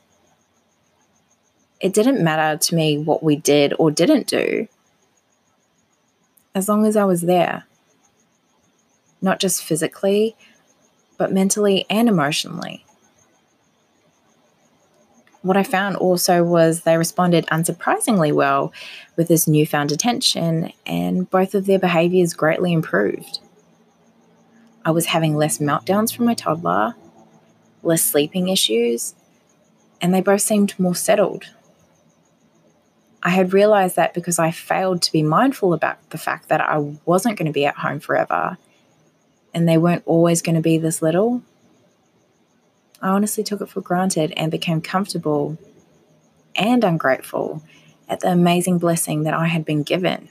it 1.85 1.93
didn't 1.93 2.25
matter 2.25 2.57
to 2.57 2.75
me 2.75 2.97
what 2.97 3.23
we 3.23 3.37
did 3.37 3.75
or 3.79 3.91
didn't 3.91 4.27
do 4.27 4.67
as 6.55 6.67
long 6.67 6.87
as 6.87 6.97
I 6.97 7.05
was 7.05 7.21
there. 7.21 7.67
Not 9.21 9.39
just 9.39 9.63
physically, 9.63 10.35
but 11.19 11.31
mentally 11.31 11.85
and 11.91 12.09
emotionally. 12.09 12.87
What 15.43 15.59
I 15.59 15.63
found 15.63 15.97
also 15.97 16.43
was 16.43 16.81
they 16.81 16.97
responded 16.97 17.45
unsurprisingly 17.53 18.33
well 18.33 18.73
with 19.17 19.29
this 19.29 19.47
newfound 19.47 19.93
attention, 19.93 20.73
and 20.87 21.29
both 21.29 21.55
of 21.55 21.67
their 21.67 21.79
behaviors 21.79 22.33
greatly 22.33 22.73
improved. 22.73 23.41
I 24.87 24.91
was 24.91 25.07
having 25.07 25.37
less 25.37 25.59
meltdowns 25.59 26.17
from 26.17 26.25
my 26.25 26.35
toddler, 26.35 26.95
less 27.83 28.03
sleeping 28.03 28.49
issues, 28.49 29.15
and 30.01 30.15
they 30.15 30.23
both 30.23 30.41
seemed 30.41 30.79
more 30.79 30.95
settled 30.95 31.45
I 33.25 33.31
had 33.31 33.55
realized 33.55 33.97
that 33.97 34.13
because 34.13 34.39
I 34.39 34.51
failed 34.51 35.01
to 35.03 35.13
be 35.13 35.23
mindful 35.23 35.73
about 35.73 36.11
the 36.11 36.19
fact 36.19 36.51
that 36.51 36.61
I 36.61 36.79
wasn't 37.07 37.39
going 37.39 37.47
to 37.47 37.53
be 37.53 37.65
at 37.65 37.77
home 37.77 37.99
forever 37.99 38.59
and 39.55 39.67
they 39.67 39.79
weren't 39.79 40.03
always 40.05 40.43
going 40.43 40.57
to 40.57 40.61
be 40.61 40.77
this 40.77 41.01
little, 41.01 41.43
I 43.01 43.09
honestly 43.09 43.43
took 43.43 43.63
it 43.63 43.71
for 43.71 43.81
granted 43.81 44.35
and 44.37 44.51
became 44.51 44.83
comfortable 44.83 45.57
and 46.55 46.85
ungrateful 46.85 47.63
at 48.11 48.21
the 48.21 48.31
amazing 48.31 48.77
blessing 48.77 49.23
that 49.23 49.33
I 49.33 49.47
had 49.47 49.65
been 49.65 49.83
given. 49.83 50.29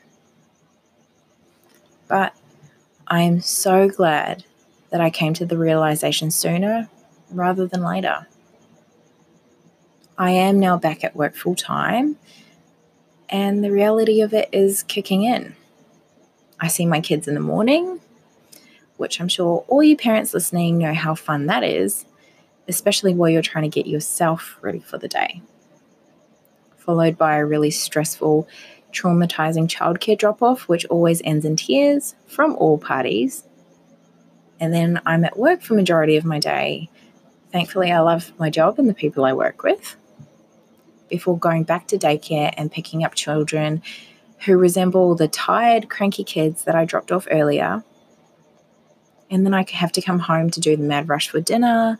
But 2.08 2.36
I 3.08 3.22
am 3.22 3.42
so 3.42 3.90
glad 3.90 4.44
that 4.92 5.02
I 5.02 5.10
came 5.10 5.34
to 5.34 5.48
the 5.48 5.58
realization 5.58 6.30
sooner 6.30 6.90
rather 7.32 7.66
than 7.66 7.82
later. 7.82 8.28
I 10.16 10.30
am 10.30 10.60
now 10.60 10.78
back 10.78 11.04
at 11.04 11.16
work 11.16 11.36
full 11.36 11.56
time 11.56 12.18
and 13.30 13.64
the 13.64 13.72
reality 13.72 14.22
of 14.22 14.34
it 14.34 14.50
is 14.52 14.84
kicking 14.84 15.24
in. 15.24 15.56
I 16.60 16.68
see 16.68 16.86
my 16.86 17.02
kids 17.02 17.28
in 17.28 17.34
the 17.34 17.40
morning, 17.40 18.00
which 18.98 19.20
I'm 19.20 19.28
sure 19.28 19.66
all 19.68 19.84
you 19.84 19.98
parents 19.98 20.34
listening 20.34 20.78
know 20.78 20.94
how 20.94 21.16
fun 21.16 21.48
that 21.48 21.64
is, 21.64 22.06
especially 22.68 23.14
while 23.14 23.30
you're 23.30 23.42
trying 23.42 23.70
to 23.70 23.76
get 23.76 23.88
yourself 23.88 24.58
ready 24.62 24.80
for 24.80 24.98
the 24.98 25.08
day. 25.08 25.42
Followed 26.78 27.18
by 27.18 27.38
a 27.38 27.46
really 27.46 27.72
stressful, 27.72 28.48
traumatizing 28.92 29.68
childcare 29.68 30.18
drop 30.18 30.42
off, 30.42 30.68
which 30.68 30.86
always 30.86 31.22
ends 31.24 31.46
in 31.46 31.56
tears 31.56 32.16
from 32.28 32.56
all 32.56 32.78
parties. 32.78 33.44
And 34.60 34.74
then 34.74 35.02
I'm 35.06 35.26
at 35.26 35.38
work 35.38 35.62
for 35.62 35.74
majority 35.74 36.16
of 36.16 36.26
my 36.26 36.40
day. 36.40 36.90
Thankfully, 37.52 37.92
I 37.92 38.00
love 38.00 38.32
my 38.40 38.50
job 38.50 38.80
and 38.80 38.88
the 38.88 38.94
people 38.94 39.26
I 39.26 39.34
work 39.34 39.64
with 39.64 39.96
before 41.14 41.38
going 41.38 41.64
back 41.64 41.86
to 41.86 41.96
daycare 41.96 42.52
and 42.58 42.72
picking 42.72 43.04
up 43.04 43.14
children 43.14 43.84
who 44.46 44.58
resemble 44.58 45.14
the 45.14 45.28
tired, 45.28 45.88
cranky 45.88 46.24
kids 46.24 46.64
that 46.64 46.74
I 46.74 46.86
dropped 46.86 47.12
off 47.12 47.28
earlier. 47.30 47.84
And 49.30 49.46
then 49.46 49.54
I 49.54 49.64
have 49.74 49.92
to 49.92 50.02
come 50.02 50.18
home 50.18 50.50
to 50.50 50.60
do 50.60 50.76
the 50.76 50.82
mad 50.82 51.08
rush 51.08 51.30
for 51.30 51.40
dinner, 51.40 52.00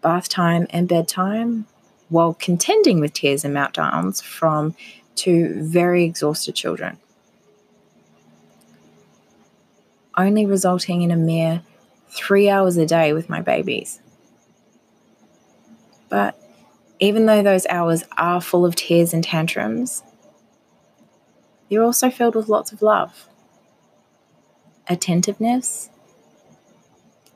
bath 0.00 0.30
time, 0.30 0.66
and 0.70 0.88
bedtime 0.88 1.66
while 2.08 2.32
contending 2.32 3.00
with 3.00 3.12
tears 3.12 3.44
and 3.44 3.54
meltdowns 3.54 4.22
from 4.22 4.74
two 5.14 5.62
very 5.62 6.04
exhausted 6.04 6.54
children. 6.54 6.96
Only 10.16 10.46
resulting 10.46 11.02
in 11.02 11.10
a 11.10 11.16
mere 11.16 11.60
three 12.08 12.48
hours 12.48 12.78
a 12.78 12.86
day 12.86 13.12
with 13.12 13.28
my 13.28 13.42
babies. 13.42 14.00
But 16.08 16.40
even 17.00 17.26
though 17.26 17.42
those 17.42 17.66
hours 17.68 18.04
are 18.16 18.40
full 18.40 18.64
of 18.64 18.74
tears 18.74 19.14
and 19.14 19.22
tantrums, 19.22 20.02
you're 21.68 21.84
also 21.84 22.10
filled 22.10 22.34
with 22.34 22.48
lots 22.48 22.72
of 22.72 22.82
love, 22.82 23.28
attentiveness, 24.88 25.90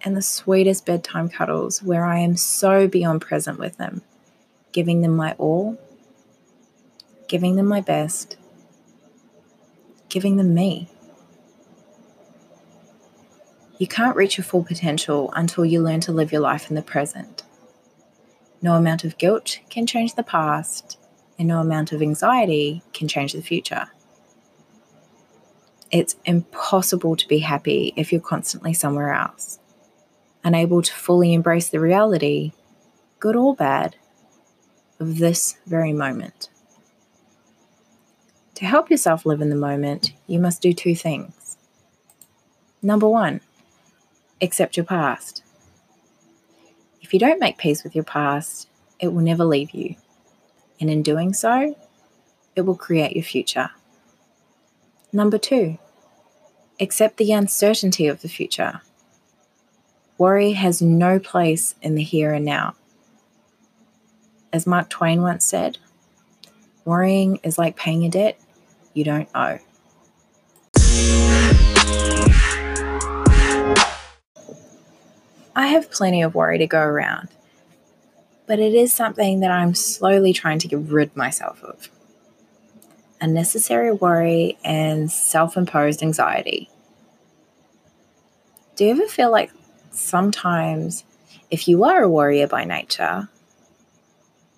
and 0.05 0.17
the 0.17 0.23
sweetest 0.23 0.85
bedtime 0.85 1.29
cuddles 1.29 1.83
where 1.83 2.05
I 2.05 2.19
am 2.19 2.37
so 2.37 2.89
beyond 2.89 3.21
present 3.21 3.59
with 3.59 3.77
them, 3.77 4.03
giving 4.73 5.03
them 5.03 5.15
my 5.15 5.35
all, 5.39 5.79
giving 7.29 7.57
them 7.57 7.67
my 7.67 7.81
best, 7.81 8.37
giving 10.09 10.37
them 10.37 10.55
me. 10.55 10.89
You 13.79 13.87
can't 13.87 14.17
reach 14.17 14.39
your 14.39 14.45
full 14.45 14.65
potential 14.65 15.33
until 15.35 15.65
you 15.65 15.81
learn 15.81 16.01
to 16.01 16.13
live 16.13 16.33
your 16.33 16.41
life 16.41 16.69
in 16.69 16.77
the 16.77 16.83
present. 16.83 17.42
No 18.63 18.75
amount 18.75 19.03
of 19.03 19.19
guilt 19.19 19.59
can 19.69 19.87
change 19.87 20.15
the 20.15 20.23
past, 20.23 20.97
and 21.39 21.49
no 21.49 21.59
amount 21.61 21.91
of 21.91 22.01
anxiety 22.01 22.83
can 22.95 23.09
change 23.09 23.33
the 23.33 23.43
future. 23.43 23.89
It's 25.91 26.17
impossible 26.25 27.17
to 27.17 27.29
be 27.29 27.41
happy 27.41 27.93
if 27.97 28.13
you're 28.13 28.21
constantly 28.21 28.73
somewhere 28.73 29.13
else, 29.13 29.59
unable 30.45 30.81
to 30.81 30.95
fully 30.95 31.35
embrace 31.35 31.69
the 31.69 31.81
reality, 31.81 32.53
good 33.19 33.37
or 33.37 33.55
bad, 33.55 33.97
of 35.01 35.19
this 35.19 35.59
very 35.67 35.93
moment. 35.93 36.49
To 38.55 38.65
help 38.65 38.91
yourself 38.91 39.27
live 39.27 39.41
in 39.41 39.51
the 39.51 39.57
moment, 39.57 40.13
you 40.29 40.39
must 40.39 40.63
do 40.63 40.73
two 40.73 40.95
things. 40.95 41.57
Number 42.81 43.09
one, 43.09 43.41
accept 44.41 44.77
your 44.77 44.87
past. 44.87 45.43
If 47.13 47.21
you 47.21 47.29
don't 47.29 47.41
make 47.41 47.59
peace 47.59 47.85
with 47.85 47.95
your 47.95 48.05
past, 48.05 48.71
it 48.99 49.09
will 49.09 49.21
never 49.21 49.45
leave 49.45 49.73
you. 49.73 49.97
And 50.81 50.89
in 50.89 51.03
doing 51.03 51.35
so, 51.35 51.77
it 52.57 52.63
will 52.63 52.75
create 52.75 53.15
your 53.15 53.23
future. 53.23 53.69
Number 55.13 55.37
two, 55.37 55.77
accept 56.81 57.19
the 57.19 57.33
uncertainty 57.33 58.07
of 58.07 58.23
the 58.23 58.31
future. 58.31 58.81
Worry 60.17 60.53
has 60.53 60.81
no 60.81 61.19
place 61.19 61.75
in 61.83 61.97
the 61.97 62.03
here 62.03 62.33
and 62.33 62.47
now. 62.47 62.77
As 64.51 64.67
Mark 64.67 64.89
Twain 64.89 65.21
once 65.21 65.45
said, 65.45 65.77
worrying 66.87 67.41
is 67.43 67.59
like 67.59 67.77
paying 67.77 68.07
a 68.07 68.09
debt 68.09 68.41
you 68.95 69.05
don't 69.05 69.29
owe. 69.35 69.59
I 75.55 75.69
have 75.69 75.91
plenty 75.91 76.23
of 76.23 76.35
worry 76.35 76.59
to 76.59 76.67
go 76.67 76.81
around, 76.81 77.29
but 78.47 78.59
it 78.59 78.75
is 78.75 78.93
something 78.93 79.41
that 79.41 79.51
I'm 79.51 79.75
slowly 79.75 80.33
trying 80.33 80.59
to 80.61 80.69
get 80.69 80.81
rid 80.81 81.17
myself 81.17 81.63
of. 81.63 81.89
Unnecessary 83.21 83.93
worry 83.93 84.59
and 84.65 85.11
self 85.11 85.57
imposed 85.57 86.03
anxiety. 86.03 86.69
Do 88.77 88.85
you 88.85 88.93
ever 88.93 89.07
feel 89.07 89.31
like 89.31 89.53
sometimes 89.91 91.05
if 91.51 91.69
you 91.69 91.85
are 91.85 92.03
a 92.03 92.09
warrior 92.09 92.49
by 92.49 92.65
nature, 92.65 93.29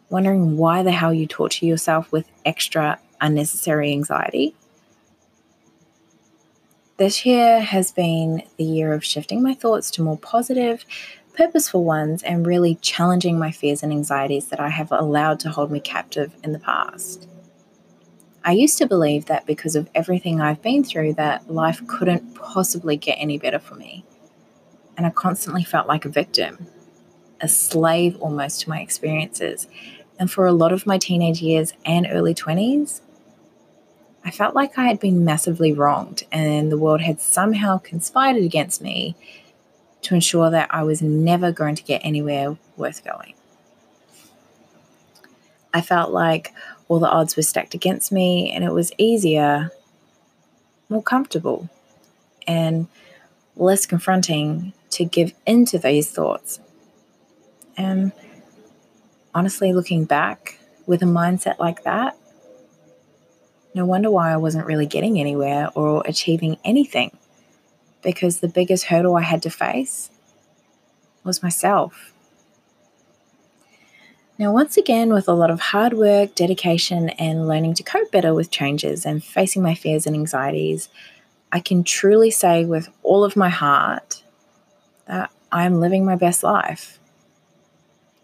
wondering 0.09 0.57
why 0.57 0.83
the 0.83 0.93
hell 0.93 1.13
you 1.13 1.27
torture 1.27 1.67
yourself 1.67 2.13
with 2.13 2.29
extra 2.45 2.99
unnecessary 3.21 3.91
anxiety. 3.91 4.55
This 6.97 7.27
year 7.27 7.61
has 7.61 7.91
been 7.91 8.43
the 8.57 8.65
year 8.65 8.93
of 8.93 9.05
shifting 9.05 9.43
my 9.43 9.55
thoughts 9.55 9.91
to 9.93 10.03
more 10.03 10.19
positive, 10.19 10.85
purposeful 11.37 11.85
ones 11.85 12.23
and 12.23 12.47
really 12.47 12.77
challenging 12.77 13.39
my 13.39 13.51
fears 13.51 13.83
and 13.83 13.93
anxieties 13.93 14.49
that 14.49 14.61
I 14.61 14.69
have 14.69 14.93
allowed 14.93 15.41
to 15.41 15.51
hold 15.51 15.73
me 15.73 15.81
captive 15.81 16.33
in 16.45 16.53
the 16.53 16.61
past. 16.61 17.27
I 18.45 18.53
used 18.53 18.79
to 18.79 18.87
believe 18.87 19.27
that 19.27 19.47
because 19.47 19.75
of 19.75 19.91
everything 19.95 20.41
I've 20.41 20.63
been 20.63 20.85
through 20.85 21.15
that 21.15 21.51
life 21.51 21.85
couldn't 21.87 22.35
possibly 22.37 22.97
get 22.97 23.15
any 23.15 23.39
better 23.39 23.59
for 23.59 23.75
me 23.75 24.05
and 24.97 25.07
I 25.07 25.11
constantly 25.11 25.65
felt 25.65 25.89
like 25.89 26.05
a 26.05 26.09
victim, 26.09 26.67
a 27.41 27.49
slave 27.49 28.17
almost 28.21 28.63
to 28.63 28.69
my 28.69 28.81
experiences. 28.81 29.67
And 30.19 30.31
for 30.31 30.47
a 30.47 30.53
lot 30.53 30.73
of 30.73 30.87
my 30.87 30.99
teenage 30.99 31.43
years 31.43 31.73
and 31.85 32.07
early 32.09 32.35
20s, 32.35 33.01
I 34.25 34.31
felt 34.31 34.55
like 34.55 34.79
I 34.79 34.87
had 34.87 34.99
been 34.99 35.25
massively 35.25 35.73
wronged 35.73 36.25
and 36.33 36.73
the 36.73 36.79
world 36.79 37.03
had 37.03 37.21
somehow 37.21 37.79
conspired 37.79 38.37
against 38.43 38.81
me 38.81 39.17
to 40.03 40.15
ensure 40.15 40.51
that 40.51 40.69
I 40.75 40.83
was 40.83 41.03
never 41.03 41.53
going 41.53 41.75
to 41.75 41.83
get 41.83 42.01
anywhere 42.05 42.57
worth 42.77 43.05
going. 43.05 43.35
I 45.75 45.83
felt 45.83 46.11
like 46.11 46.53
all 46.89 47.01
the 47.01 47.09
odds 47.09 47.37
were 47.37 47.43
stacked 47.43 47.75
against 47.75 48.13
me 48.13 48.51
and 48.51 48.65
it 48.65 48.73
was 48.73 48.93
easier, 48.97 49.71
more 50.89 51.03
comfortable, 51.03 51.69
and 52.47 52.87
less 53.57 53.85
confronting 53.85 54.73
to 54.91 55.05
give 55.05 55.35
into 55.47 55.79
those 55.79 56.09
thoughts. 56.09 56.61
And 57.77 58.13
honestly, 59.35 59.73
looking 59.73 60.05
back 60.05 60.59
with 60.87 61.03
a 61.03 61.07
mindset 61.07 61.59
like 61.59 61.83
that, 61.83 62.17
no 63.75 63.85
wonder 63.85 64.11
why 64.11 64.33
I 64.33 64.37
wasn't 64.37 64.67
really 64.67 64.87
getting 64.87 65.19
anywhere 65.19 65.69
or 65.75 66.03
achieving 66.07 66.59
anything 66.65 67.17
because 68.03 68.39
the 68.39 68.49
biggest 68.49 68.85
hurdle 68.85 69.17
I 69.17 69.23
had 69.23 69.43
to 69.43 69.51
face 69.51 70.11
was 71.25 71.43
myself. 71.43 72.13
Now, 74.39 74.53
once 74.53 74.77
again, 74.77 75.13
with 75.13 75.29
a 75.29 75.33
lot 75.33 75.51
of 75.51 75.61
hard 75.61 75.93
work, 75.93 76.35
dedication, 76.35 77.11
and 77.11 77.47
learning 77.47 77.75
to 77.75 77.83
cope 77.85 78.11
better 78.11 78.35
with 78.35 78.51
changes 78.51 79.07
and 79.07 79.23
facing 79.23 79.63
my 79.63 79.75
fears 79.75 80.07
and 80.07 80.17
anxieties, 80.17 80.89
I 81.53 81.61
can 81.61 81.85
truly 81.85 82.33
say 82.33 82.65
with 82.65 82.89
all 83.05 83.23
of 83.23 83.37
my 83.37 83.49
heart 83.49 84.25
that 85.07 85.31
I'm 85.53 85.79
living 85.79 86.05
my 86.05 86.17
best 86.17 86.43
life. 86.43 86.99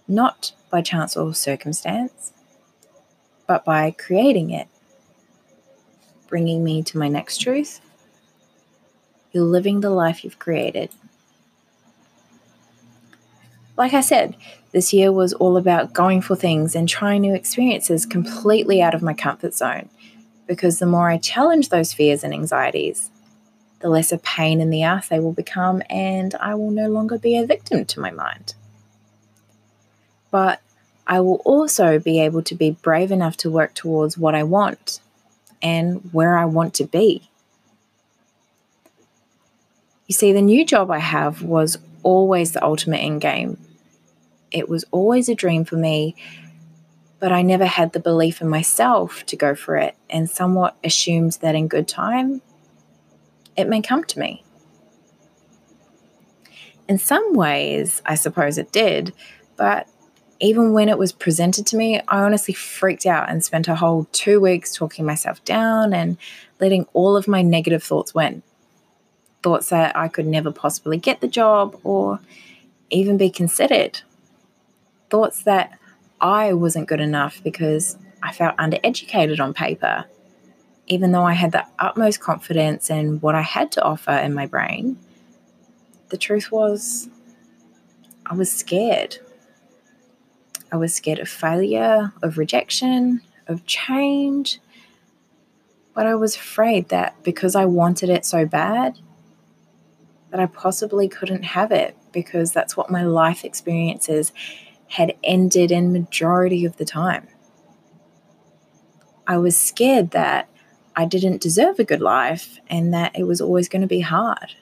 Not 0.09 0.53
by 0.69 0.83
chance 0.83 1.17
or 1.17 1.33
circumstance, 1.33 2.33
but 3.47 3.65
by 3.65 3.93
creating 3.93 4.51
it, 4.51 4.67
bringing 6.31 6.65
me 6.65 6.83
to 6.85 6.97
my 6.97 7.09
next 7.09 7.39
truth. 7.39 7.81
You're 9.33 9.45
living 9.45 9.81
the 9.81 9.91
life 9.91 10.25
you've 10.25 10.39
created. 10.39 10.91
Like 13.77 13.93
I 13.93 14.01
said, 14.01 14.37
this 14.73 14.93
year 14.93 15.13
was 15.13 15.33
all 15.35 15.57
about 15.57 15.93
going 15.93 16.23
for 16.23 16.37
things 16.37 16.75
and 16.75 16.89
trying 16.89 17.23
new 17.23 17.35
experiences 17.35 18.07
completely 18.07 18.81
out 18.81 18.95
of 18.95 19.03
my 19.03 19.15
comfort 19.15 19.55
zone. 19.55 19.89
Because 20.47 20.79
the 20.79 20.87
more 20.87 21.11
I 21.11 21.19
challenge 21.19 21.69
those 21.69 21.93
fears 21.93 22.25
and 22.25 22.33
anxieties, 22.33 23.11
the 23.81 23.89
less 23.89 24.13
a 24.13 24.19
pain 24.19 24.61
in 24.61 24.71
the 24.71 24.83
ass 24.83 25.09
they 25.09 25.21
will 25.21 25.33
become, 25.33 25.83
and 25.89 26.35
I 26.37 26.55
will 26.55 26.71
no 26.71 26.89
longer 26.89 27.19
be 27.19 27.37
a 27.37 27.47
victim 27.47 27.85
to 27.85 28.01
my 28.01 28.11
mind. 28.11 28.55
But 30.31 30.61
I 31.07 31.21
will 31.21 31.41
also 31.45 31.99
be 31.99 32.21
able 32.21 32.43
to 32.43 32.55
be 32.55 32.73
brave 32.73 33.11
enough 33.11 33.37
to 33.39 33.51
work 33.51 33.75
towards 33.75 34.19
what 34.19 34.35
I 34.35 34.43
want 34.43 35.01
and 35.63 36.13
where 36.13 36.37
I 36.37 36.45
want 36.45 36.75
to 36.75 36.85
be. 36.85 37.31
You 40.07 40.15
see, 40.15 40.33
the 40.33 40.43
new 40.43 40.65
job 40.65 40.91
I 40.91 40.99
have 40.99 41.43
was 41.43 41.79
always 42.03 42.53
the 42.53 42.65
ultimate 42.65 42.99
end 42.99 43.21
game. 43.21 43.59
It 44.51 44.69
was 44.69 44.85
always 44.91 45.29
a 45.29 45.35
dream 45.35 45.65
for 45.65 45.77
me, 45.77 46.17
but 47.21 47.31
I 47.31 47.43
never 47.43 47.67
had 47.67 47.93
the 47.93 48.01
belief 48.01 48.41
in 48.41 48.49
myself 48.49 49.25
to 49.27 49.37
go 49.37 49.55
for 49.55 49.77
it 49.77 49.95
and 50.09 50.29
somewhat 50.29 50.77
assumed 50.83 51.39
that 51.43 51.55
in 51.55 51.69
good 51.69 51.87
time 51.87 52.43
it 53.57 53.69
may 53.69 53.83
come 53.83 54.05
to 54.05 54.19
me. 54.19 54.43
In 56.89 56.99
some 56.99 57.35
ways, 57.35 58.03
I 58.05 58.17
suppose 58.17 58.59
it 58.59 58.73
did, 58.73 59.13
but 59.57 59.87
even 60.41 60.73
when 60.73 60.89
it 60.89 60.99
was 60.99 61.13
presented 61.13 61.67
to 61.67 61.77
me, 61.77 62.01
I 62.09 62.21
honestly 62.23 62.55
freaked 62.55 63.07
out 63.07 63.29
and 63.29 63.45
spent 63.45 63.69
a 63.69 63.77
whole 63.77 64.07
two 64.13 64.41
weeks 64.41 64.75
talking 64.75 65.05
myself 65.05 65.45
down 65.45 65.93
and 65.93 66.17
letting 66.59 66.87
all 66.93 67.17
of 67.17 67.29
my 67.29 67.43
negative 67.43 67.83
thoughts 67.83 68.15
win. 68.15 68.43
Thoughts 69.43 69.69
that 69.71 69.97
I 69.97 70.09
could 70.09 70.27
never 70.27 70.51
possibly 70.51 70.97
get 70.97 71.21
the 71.21 71.29
job 71.29 71.79
or 71.85 72.21
even 72.91 73.17
be 73.17 73.31
considered. 73.31 74.01
Thoughts 75.11 75.43
that 75.45 75.79
I 76.21 76.53
wasn't 76.53 76.89
good 76.89 77.01
enough 77.01 77.43
because 77.43 77.97
I 78.23 78.33
felt 78.33 78.57
undereducated 78.57 79.41
on 79.41 79.55
paper 79.55 80.07
even 80.91 81.13
though 81.13 81.25
I 81.25 81.35
had 81.35 81.53
the 81.53 81.65
utmost 81.79 82.19
confidence 82.19 82.91
in 82.91 83.21
what 83.21 83.37
I 83.37 83.43
had 83.43 83.71
to 83.73 83.83
offer 83.83 84.11
in 84.11 84.35
my 84.35 84.47
brain, 84.47 84.99
the 86.09 86.19
truth 86.19 86.51
was 86.51 87.09
I 88.27 88.35
was 88.35 88.53
scared. 88.53 89.19
I 90.73 90.77
was 90.77 90.95
scared 90.95 91.19
of 91.19 91.29
failure, 91.29 92.13
of 92.23 92.39
rejection, 92.39 93.23
of 93.47 93.67
change. 93.67 94.61
But 95.95 96.07
I 96.07 96.15
was 96.15 96.37
afraid 96.37 96.89
that 96.89 97.23
because 97.23 97.57
I 97.57 97.65
wanted 97.65 98.09
it 98.09 98.25
so 98.25 98.47
bad, 98.47 98.99
that 100.31 100.41
I 100.41 100.47
possibly 100.47 101.09
couldn't 101.09 101.43
have 101.43 101.73
it 101.73 101.97
because 102.13 102.53
that's 102.53 102.77
what 102.77 102.91
my 102.91 103.03
life 103.03 103.45
experiences 103.45 104.33
had 104.89 105.15
ended 105.23 105.71
in 105.71 105.93
majority 105.93 106.65
of 106.65 106.77
the 106.77 106.85
time. 106.85 107.29
I 109.27 109.39
was 109.39 109.57
scared 109.57 110.11
that 110.11 110.49
I 110.97 111.05
didn't 111.05 111.41
deserve 111.41 111.79
a 111.79 111.85
good 111.85 112.01
life 112.01 112.59
and 112.69 112.93
that 112.95 113.17
it 113.17 113.25
was 113.25 113.41
always 113.41 113.69
going 113.69 113.83
to 113.83 113.89
be 113.89 114.01
hard. 114.01 114.55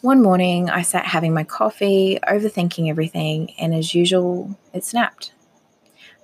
One 0.00 0.22
morning, 0.22 0.70
I 0.70 0.82
sat 0.82 1.06
having 1.06 1.34
my 1.34 1.42
coffee, 1.42 2.20
overthinking 2.22 2.88
everything, 2.88 3.52
and 3.58 3.74
as 3.74 3.96
usual, 3.96 4.56
it 4.72 4.84
snapped. 4.84 5.32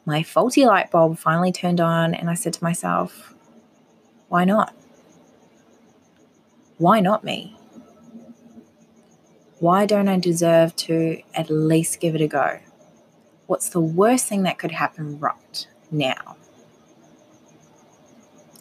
My 0.05 0.23
faulty 0.23 0.65
light 0.65 0.93
bulb 0.93 1.19
finally 1.19 1.51
turned 1.51 1.81
on, 1.81 2.15
and 2.15 2.31
I 2.31 2.35
said 2.35 2.53
to 2.53 2.63
myself, 2.63 3.35
Why 4.29 4.45
not? 4.45 4.77
Why 6.79 7.01
not 7.01 7.25
me? 7.25 7.57
Why 9.59 9.87
don't 9.87 10.07
I 10.09 10.21
deserve 10.21 10.77
to 10.77 11.21
at 11.35 11.51
least 11.51 11.99
give 11.99 12.15
it 12.15 12.21
a 12.21 12.29
go? 12.29 12.61
What's 13.49 13.71
the 13.71 13.81
worst 13.81 14.27
thing 14.27 14.45
that 14.45 14.57
could 14.57 14.71
happen 14.71 15.19
right 15.19 15.67
now? 15.91 16.37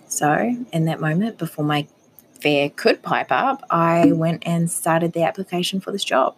So, 0.08 0.56
in 0.72 0.86
that 0.86 1.00
moment, 1.00 1.38
before 1.38 1.66
my 1.66 1.88
fear 2.44 2.70
could 2.70 3.02
pipe 3.02 3.32
up, 3.32 3.64
I 3.70 4.12
went 4.12 4.44
and 4.46 4.70
started 4.70 5.14
the 5.14 5.24
application 5.24 5.80
for 5.80 5.94
this 5.94 6.04
job. 6.04 6.36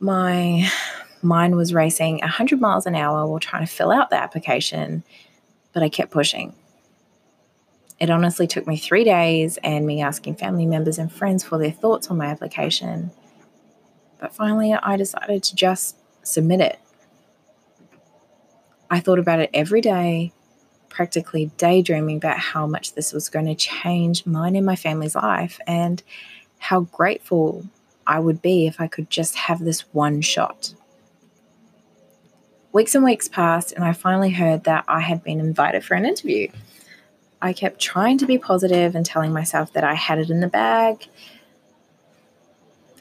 My 0.00 0.68
mind 1.22 1.54
was 1.54 1.72
racing 1.72 2.18
100 2.18 2.60
miles 2.60 2.84
an 2.84 2.96
hour 2.96 3.26
while 3.26 3.38
trying 3.38 3.64
to 3.64 3.72
fill 3.72 3.92
out 3.92 4.10
the 4.10 4.20
application, 4.20 5.04
but 5.72 5.84
I 5.84 5.88
kept 5.88 6.10
pushing. 6.10 6.54
It 8.00 8.10
honestly 8.10 8.48
took 8.48 8.66
me 8.66 8.76
three 8.76 9.04
days 9.04 9.56
and 9.62 9.86
me 9.86 10.02
asking 10.02 10.34
family 10.34 10.66
members 10.66 10.98
and 10.98 11.12
friends 11.12 11.44
for 11.44 11.56
their 11.56 11.70
thoughts 11.70 12.08
on 12.08 12.16
my 12.16 12.26
application. 12.26 13.12
But 14.18 14.34
finally, 14.34 14.74
I 14.74 14.96
decided 14.96 15.44
to 15.44 15.54
just 15.54 15.96
submit 16.22 16.60
it. 16.60 16.80
I 18.90 18.98
thought 18.98 19.20
about 19.20 19.38
it 19.38 19.50
every 19.54 19.80
day 19.80 20.32
practically 20.90 21.50
daydreaming 21.56 22.18
about 22.18 22.38
how 22.38 22.66
much 22.66 22.92
this 22.92 23.12
was 23.12 23.30
going 23.30 23.46
to 23.46 23.54
change 23.54 24.26
mine 24.26 24.56
and 24.56 24.66
my 24.66 24.76
family's 24.76 25.14
life 25.14 25.58
and 25.66 26.02
how 26.58 26.80
grateful 26.80 27.64
I 28.06 28.18
would 28.18 28.42
be 28.42 28.66
if 28.66 28.80
I 28.80 28.88
could 28.88 29.08
just 29.08 29.36
have 29.36 29.60
this 29.60 29.80
one 29.92 30.20
shot. 30.20 30.74
Weeks 32.72 32.94
and 32.94 33.04
weeks 33.04 33.28
passed, 33.28 33.72
and 33.72 33.84
I 33.84 33.92
finally 33.92 34.30
heard 34.30 34.64
that 34.64 34.84
I 34.86 35.00
had 35.00 35.24
been 35.24 35.40
invited 35.40 35.84
for 35.84 35.94
an 35.94 36.04
interview. 36.04 36.48
I 37.42 37.52
kept 37.52 37.80
trying 37.80 38.18
to 38.18 38.26
be 38.26 38.38
positive 38.38 38.94
and 38.94 39.06
telling 39.06 39.32
myself 39.32 39.72
that 39.72 39.84
I 39.84 39.94
had 39.94 40.18
it 40.18 40.30
in 40.30 40.40
the 40.40 40.46
bag. 40.46 41.06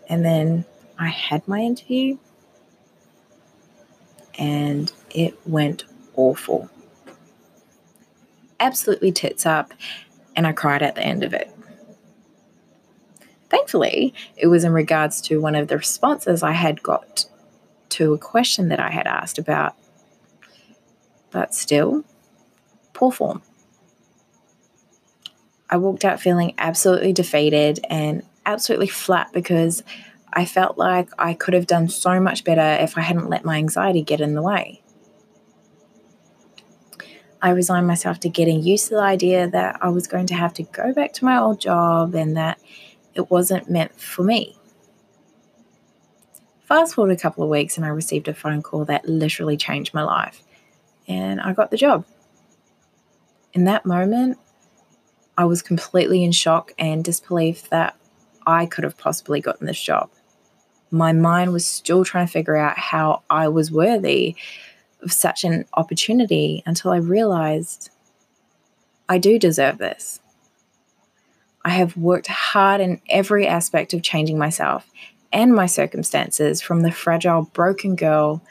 And 0.07 0.25
then 0.25 0.65
I 0.97 1.09
had 1.09 1.47
my 1.47 1.59
interview, 1.59 2.17
and 4.37 4.91
it 5.11 5.37
went 5.45 5.83
awful. 6.15 6.69
Absolutely 8.59 9.11
tits 9.11 9.45
up, 9.45 9.73
and 10.35 10.45
I 10.45 10.51
cried 10.51 10.81
at 10.81 10.95
the 10.95 11.03
end 11.03 11.23
of 11.23 11.33
it. 11.33 11.53
Thankfully, 13.49 14.13
it 14.37 14.47
was 14.47 14.63
in 14.63 14.73
regards 14.73 15.21
to 15.21 15.41
one 15.41 15.55
of 15.55 15.67
the 15.67 15.77
responses 15.77 16.43
I 16.43 16.51
had 16.51 16.83
got 16.83 17.25
to 17.89 18.13
a 18.13 18.17
question 18.17 18.69
that 18.69 18.79
I 18.79 18.91
had 18.91 19.07
asked 19.07 19.39
about. 19.39 19.75
But 21.31 21.55
still, 21.55 22.03
poor 22.93 23.11
form. 23.11 23.41
I 25.69 25.77
walked 25.77 26.05
out 26.05 26.19
feeling 26.19 26.53
absolutely 26.57 27.13
defeated 27.13 27.79
and 27.89 28.23
absolutely 28.45 28.87
flat 28.87 29.31
because 29.33 29.83
I 30.33 30.45
felt 30.45 30.77
like 30.77 31.09
I 31.17 31.33
could 31.33 31.53
have 31.53 31.67
done 31.67 31.89
so 31.89 32.19
much 32.19 32.43
better 32.43 32.83
if 32.83 32.97
I 32.97 33.01
hadn't 33.01 33.29
let 33.29 33.45
my 33.45 33.57
anxiety 33.57 34.01
get 34.01 34.21
in 34.21 34.33
the 34.33 34.41
way. 34.41 34.81
I 37.41 37.51
resigned 37.51 37.87
myself 37.87 38.19
to 38.21 38.29
getting 38.29 38.61
used 38.61 38.89
to 38.89 38.95
the 38.95 39.01
idea 39.01 39.47
that 39.49 39.77
I 39.81 39.89
was 39.89 40.07
going 40.07 40.27
to 40.27 40.33
have 40.33 40.53
to 40.55 40.63
go 40.63 40.93
back 40.93 41.13
to 41.13 41.25
my 41.25 41.37
old 41.37 41.61
job 41.61 42.13
and 42.13 42.35
that 42.35 42.59
it 43.13 43.31
wasn't 43.31 43.69
meant 43.69 43.99
for 43.99 44.23
me. 44.23 44.57
Fast 46.65 46.95
forward 46.95 47.11
a 47.11 47.19
couple 47.19 47.43
of 47.43 47.49
weeks, 47.49 47.77
and 47.77 47.85
I 47.85 47.89
received 47.89 48.27
a 48.27 48.33
phone 48.33 48.61
call 48.61 48.85
that 48.85 49.07
literally 49.07 49.57
changed 49.57 49.93
my 49.93 50.03
life, 50.03 50.43
and 51.07 51.41
I 51.41 51.53
got 51.53 51.71
the 51.71 51.77
job. 51.77 52.05
In 53.53 53.63
that 53.63 53.87
moment, 53.87 54.37
I 55.35 55.45
was 55.45 55.63
completely 55.63 56.23
in 56.23 56.31
shock 56.31 56.73
and 56.77 57.03
disbelief 57.03 57.69
that 57.69 57.95
I 58.45 58.67
could 58.67 58.83
have 58.83 58.97
possibly 58.97 59.41
gotten 59.41 59.65
this 59.65 59.81
job. 59.81 60.11
My 60.91 61.11
mind 61.11 61.53
was 61.53 61.65
still 61.65 62.05
trying 62.05 62.27
to 62.27 62.31
figure 62.31 62.55
out 62.55 62.77
how 62.77 63.23
I 63.29 63.47
was 63.47 63.71
worthy 63.71 64.35
of 65.01 65.11
such 65.11 65.43
an 65.43 65.65
opportunity 65.73 66.63
until 66.65 66.91
I 66.91 66.97
realized 66.97 67.89
I 69.07 69.17
do 69.17 69.39
deserve 69.39 69.77
this. 69.77 70.19
I 71.63 71.69
have 71.69 71.97
worked 71.97 72.27
hard 72.27 72.81
in 72.81 73.01
every 73.09 73.47
aspect 73.47 73.93
of 73.93 74.03
changing 74.03 74.37
myself 74.37 74.89
and 75.31 75.53
my 75.53 75.65
circumstances 75.65 76.61
from 76.61 76.81
the 76.81 76.91
fragile, 76.91 77.43
broken 77.53 77.95
girl 77.95 78.41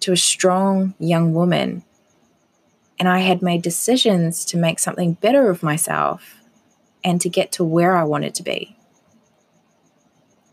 to 0.00 0.12
a 0.12 0.16
strong 0.16 0.94
young 0.98 1.34
woman 1.34 1.84
and 2.98 3.08
I 3.08 3.20
had 3.20 3.42
made 3.42 3.62
decisions 3.62 4.44
to 4.46 4.56
make 4.56 4.78
something 4.78 5.14
better 5.14 5.50
of 5.50 5.62
myself 5.62 6.40
and 7.04 7.20
to 7.20 7.28
get 7.28 7.52
to 7.52 7.64
where 7.64 7.96
I 7.96 8.04
wanted 8.04 8.34
to 8.36 8.42
be. 8.42 8.76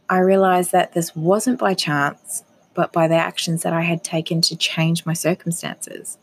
I 0.10 0.20
realized 0.20 0.72
that 0.74 0.94
this 0.94 1.16
wasn't 1.16 1.60
by 1.60 1.74
chance, 1.74 2.44
but 2.74 2.92
by 2.92 3.08
the 3.08 3.16
actions 3.16 3.64
that 3.64 3.74
I 3.74 3.82
had 3.82 4.04
taken 4.04 4.42
to 4.42 4.56
change 4.56 5.06
my 5.06 5.14
circumstances. 5.14 6.18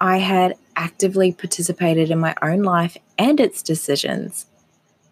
I 0.00 0.18
had 0.18 0.56
actively 0.74 1.32
participated 1.32 2.10
in 2.10 2.18
my 2.18 2.34
own 2.42 2.62
life 2.62 2.96
and 3.18 3.38
its 3.38 3.62
decisions 3.62 4.46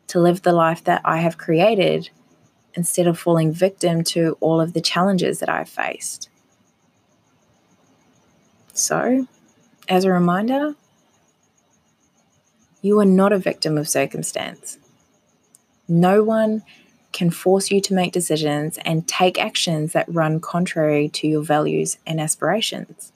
to 0.09 0.20
live 0.20 0.42
the 0.42 0.52
life 0.52 0.83
that 0.85 1.00
I 1.04 1.18
have 1.18 1.38
created 1.38 2.11
instead 2.74 3.06
of 3.06 3.18
falling 3.18 3.52
victim 3.52 4.02
to 4.02 4.37
all 4.40 4.61
of 4.61 4.72
the 4.72 4.80
challenges 4.80 5.38
that 5.38 5.48
I've 5.48 5.68
faced. 5.68 6.28
So, 8.72 9.26
as 9.88 10.04
a 10.04 10.11
reminder, 10.11 10.74
you 12.83 12.98
are 12.98 13.04
not 13.04 13.33
a 13.33 13.38
victim 13.38 13.76
of 13.76 13.88
circumstance. 13.88 14.78
No 15.87 16.22
one 16.22 16.62
can 17.12 17.31
force 17.31 17.70
you 17.70 17.81
to 17.81 17.94
make 17.94 18.12
decisions 18.12 18.79
and 18.85 19.07
take 19.07 19.38
actions 19.38 19.92
that 19.92 20.12
run 20.12 20.40
contrary 20.40 21.09
to 21.09 21.27
your 21.27 21.42
values 21.42 21.99
and 22.07 22.20
aspirations. 22.20 23.12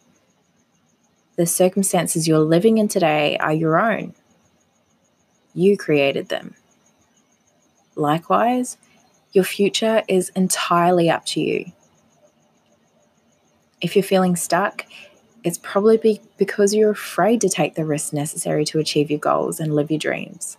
The 1.37 1.46
circumstances 1.46 2.28
you're 2.28 2.38
living 2.38 2.78
in 2.78 2.88
today 2.88 3.37
are 3.38 3.52
your 3.52 3.78
own. 3.78 4.14
You 5.54 5.76
created 5.76 6.28
them. 6.28 6.54
Likewise, 7.96 8.76
your 9.33 9.44
future 9.44 10.02
is 10.09 10.30
entirely 10.30 11.11
up 11.11 11.24
to 11.26 11.40
you. 11.40 11.72
If 13.80 13.94
you're 13.94 14.02
feeling 14.02 14.37
stuck, 14.37 14.87
it's 15.42 15.59
probably 15.59 15.98
be 15.98 16.20
because 16.38 16.72
you're 16.72 16.90
afraid 16.90 17.40
to 17.42 17.48
take 17.48 17.74
the 17.74 17.85
risks 17.85 18.12
necessary 18.12 18.64
to 18.66 18.78
achieve 18.78 19.11
your 19.11 19.20
goals 19.20 19.61
and 19.61 19.74
live 19.74 19.90
your 19.90 19.98
dreams. 19.98 20.57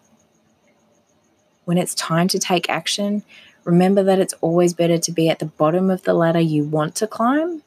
When 1.65 1.77
it's 1.77 1.95
time 1.95 2.27
to 2.29 2.39
take 2.39 2.69
action, 2.69 3.23
remember 3.63 4.03
that 4.03 4.19
it's 4.19 4.35
always 4.41 4.73
better 4.73 4.97
to 4.99 5.11
be 5.11 5.29
at 5.29 5.39
the 5.39 5.45
bottom 5.45 5.89
of 5.89 6.03
the 6.03 6.13
ladder 6.13 6.39
you 6.39 6.63
want 6.63 6.95
to 6.95 7.07
climb 7.07 7.63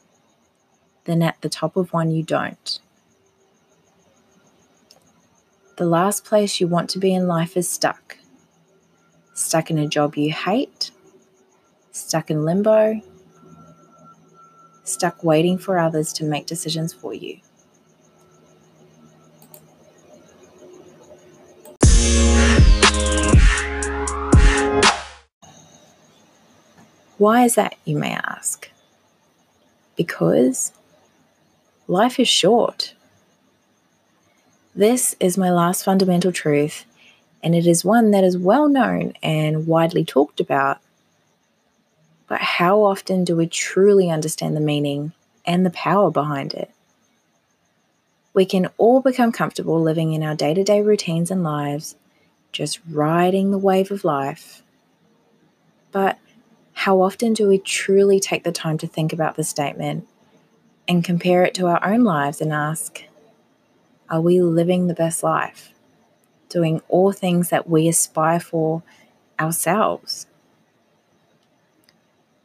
than 1.05 1.23
at 1.23 1.41
the 1.41 1.49
top 1.49 1.77
of 1.77 1.93
one 1.93 2.11
you 2.11 2.23
don't. 2.23 2.81
The 5.77 5.87
last 5.87 6.25
place 6.25 6.61
you 6.61 6.67
want 6.67 6.91
to 6.91 6.99
be 6.99 7.15
in 7.15 7.27
life 7.27 7.57
is 7.57 7.69
stuck. 7.69 8.19
Stuck 9.35 9.71
in 9.71 9.79
a 9.79 9.87
job 9.87 10.17
you 10.17 10.33
hate, 10.33 10.91
stuck 11.93 12.31
in 12.31 12.45
limbo, 12.45 13.01
stuck 14.83 15.23
waiting 15.23 15.59
for 15.59 15.79
others 15.79 16.13
to 16.15 16.25
make 16.25 16.47
decisions 16.47 16.93
for 16.93 17.15
you. 17.15 17.39
Why 27.19 27.45
is 27.45 27.57
that, 27.57 27.77
you 27.85 27.99
may 27.99 28.13
ask? 28.13 28.71
Because 29.97 30.73
life 31.87 32.19
is 32.19 32.29
short. 32.29 32.95
This 34.75 35.17
is 35.19 35.37
my 35.37 35.51
last 35.51 35.85
fundamental 35.85 36.33
truth, 36.33 36.85
and 37.43 37.55
it 37.55 37.67
is 37.67 37.85
one 37.85 38.13
that 38.13 38.25
is 38.25 38.39
well 38.39 38.69
known 38.69 39.13
and 39.23 39.67
widely 39.67 40.05
talked 40.05 40.41
about 40.41 40.81
but 42.29 42.41
how 42.43 42.83
often 42.83 43.25
do 43.25 43.35
we 43.35 43.47
truly 43.47 44.11
understand 44.11 44.55
the 44.55 44.61
meaning 44.61 45.13
and 45.47 45.65
the 45.65 45.71
power 45.71 46.11
behind 46.11 46.53
it? 46.53 46.71
We 48.35 48.45
can 48.45 48.69
all 48.77 49.01
become 49.01 49.33
comfortable 49.33 49.81
living 49.81 50.13
in 50.13 50.23
our 50.23 50.35
day 50.35 50.53
to 50.55 50.63
day 50.63 50.83
routines 50.83 51.31
and 51.31 51.43
lives, 51.43 51.97
just 52.53 52.79
riding 52.89 53.51
the 53.51 53.59
wave 53.59 53.91
of 53.91 54.05
life. 54.05 54.63
But 55.91 56.19
how 56.79 57.03
often 57.03 57.33
do 57.33 57.49
we 57.49 57.59
truly 57.59 58.21
take 58.21 58.45
the 58.45 58.53
time 58.53 58.79
to 58.79 58.87
think 58.87 59.13
about 59.13 59.35
the 59.35 59.43
statement 59.43 60.07
and 60.87 61.03
compare 61.03 61.43
it 61.45 61.53
to 61.53 61.67
our 61.67 61.85
own 61.85 62.05
lives 62.05 62.41
and 62.41 62.53
ask, 62.53 63.03
are 64.09 64.21
we 64.21 64.41
living 64.41 64.87
the 64.87 64.95
best 64.95 65.25
life? 65.25 65.73
Doing 66.49 66.81
all 66.89 67.11
things 67.11 67.51
that 67.51 67.69
we 67.69 67.89
aspire 67.89 68.39
for 68.39 68.83
ourselves? 69.41 70.29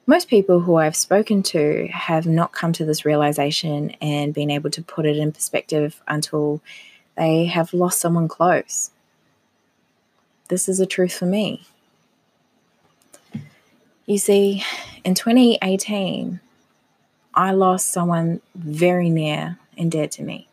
most 0.05 0.27
people 0.27 0.59
who 0.59 0.75
I've 0.75 0.95
spoken 0.95 1.43
to 1.43 1.87
have 1.87 2.25
not 2.25 2.51
come 2.51 2.73
to 2.73 2.85
this 2.85 3.05
realization 3.05 3.91
and 4.01 4.33
been 4.33 4.51
able 4.51 4.69
to 4.71 4.81
put 4.81 5.05
it 5.05 5.15
in 5.15 5.31
perspective 5.31 6.01
until 6.07 6.61
they 7.15 7.45
have 7.45 7.73
lost 7.73 8.01
someone 8.01 8.27
close. 8.27 8.91
This 10.49 10.67
is 10.67 10.81
a 10.81 10.85
truth 10.85 11.13
for 11.13 11.25
me. 11.25 11.65
You 14.05 14.17
see, 14.17 14.63
in 15.05 15.15
2018, 15.15 16.41
I 17.33 17.51
lost 17.51 17.91
someone 17.91 18.41
very 18.53 19.09
near 19.09 19.57
and 19.77 19.89
dear 19.89 20.07
to 20.09 20.23
me. 20.23 20.47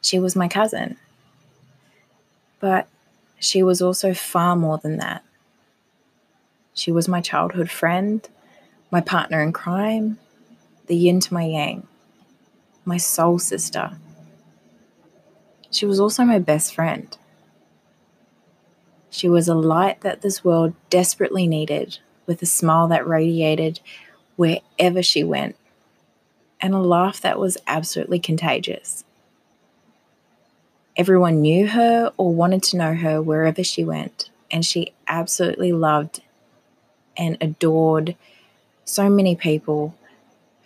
She 0.00 0.18
was 0.18 0.34
my 0.34 0.48
cousin, 0.48 0.96
but 2.60 2.88
she 3.38 3.62
was 3.62 3.82
also 3.82 4.14
far 4.14 4.56
more 4.56 4.78
than 4.78 4.96
that. 4.96 5.22
She 6.72 6.90
was 6.90 7.08
my 7.08 7.20
childhood 7.20 7.70
friend, 7.70 8.26
my 8.90 9.02
partner 9.02 9.42
in 9.42 9.52
crime, 9.52 10.18
the 10.86 10.96
yin 10.96 11.20
to 11.20 11.34
my 11.34 11.44
yang, 11.44 11.86
my 12.86 12.96
soul 12.96 13.38
sister. 13.38 13.98
She 15.70 15.84
was 15.84 16.00
also 16.00 16.24
my 16.24 16.38
best 16.38 16.74
friend. 16.74 17.14
She 19.16 19.30
was 19.30 19.48
a 19.48 19.54
light 19.54 20.02
that 20.02 20.20
this 20.20 20.44
world 20.44 20.74
desperately 20.90 21.46
needed, 21.46 21.98
with 22.26 22.42
a 22.42 22.46
smile 22.46 22.86
that 22.88 23.08
radiated 23.08 23.80
wherever 24.36 25.02
she 25.02 25.24
went. 25.24 25.56
and 26.60 26.74
a 26.74 26.78
laugh 26.78 27.20
that 27.20 27.38
was 27.38 27.56
absolutely 27.66 28.18
contagious. 28.18 29.04
Everyone 30.96 31.42
knew 31.42 31.66
her 31.68 32.12
or 32.16 32.34
wanted 32.34 32.62
to 32.64 32.76
know 32.76 32.94
her 32.94 33.20
wherever 33.20 33.62
she 33.62 33.84
went, 33.84 34.30
and 34.50 34.64
she 34.64 34.92
absolutely 35.06 35.72
loved 35.72 36.22
and 37.16 37.36
adored 37.40 38.16
so 38.84 39.08
many 39.10 39.36
people 39.36 39.94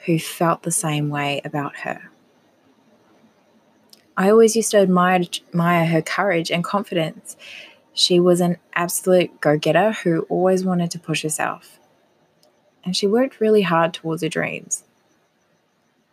who 0.07 0.19
felt 0.19 0.63
the 0.63 0.71
same 0.71 1.11
way 1.11 1.41
about 1.45 1.79
her. 1.79 2.11
I 4.17 4.31
always 4.31 4.55
used 4.57 4.71
to 4.73 4.79
admire, 4.79 5.23
admire 5.49 5.87
her 5.87 6.03
courage 6.03 6.51
and 6.51 6.63
confidence. 6.63 7.37
She 7.93 8.21
was 8.21 8.41
an 8.41 8.57
absolute 8.75 9.41
go 9.41 9.59
getter 9.59 9.93
who 9.93 10.27
always 10.29 10.65
wanted 10.65 10.91
to 10.93 10.99
push 10.99 11.23
herself. 11.23 11.79
And 12.85 12.97
she 12.97 13.07
worked 13.07 13.41
really 13.41 13.63
hard 13.63 13.93
towards 13.93 14.23
her 14.23 14.29
dreams. 14.29 14.85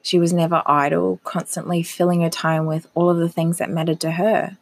She 0.01 0.19
was 0.19 0.33
never 0.33 0.63
idle, 0.65 1.19
constantly 1.23 1.83
filling 1.83 2.21
her 2.21 2.29
time 2.29 2.65
with 2.65 2.87
all 2.95 3.09
of 3.09 3.17
the 3.17 3.29
things 3.29 3.57
that 3.57 3.69
mattered 3.69 3.99
to 4.01 4.11
her, 4.11 4.57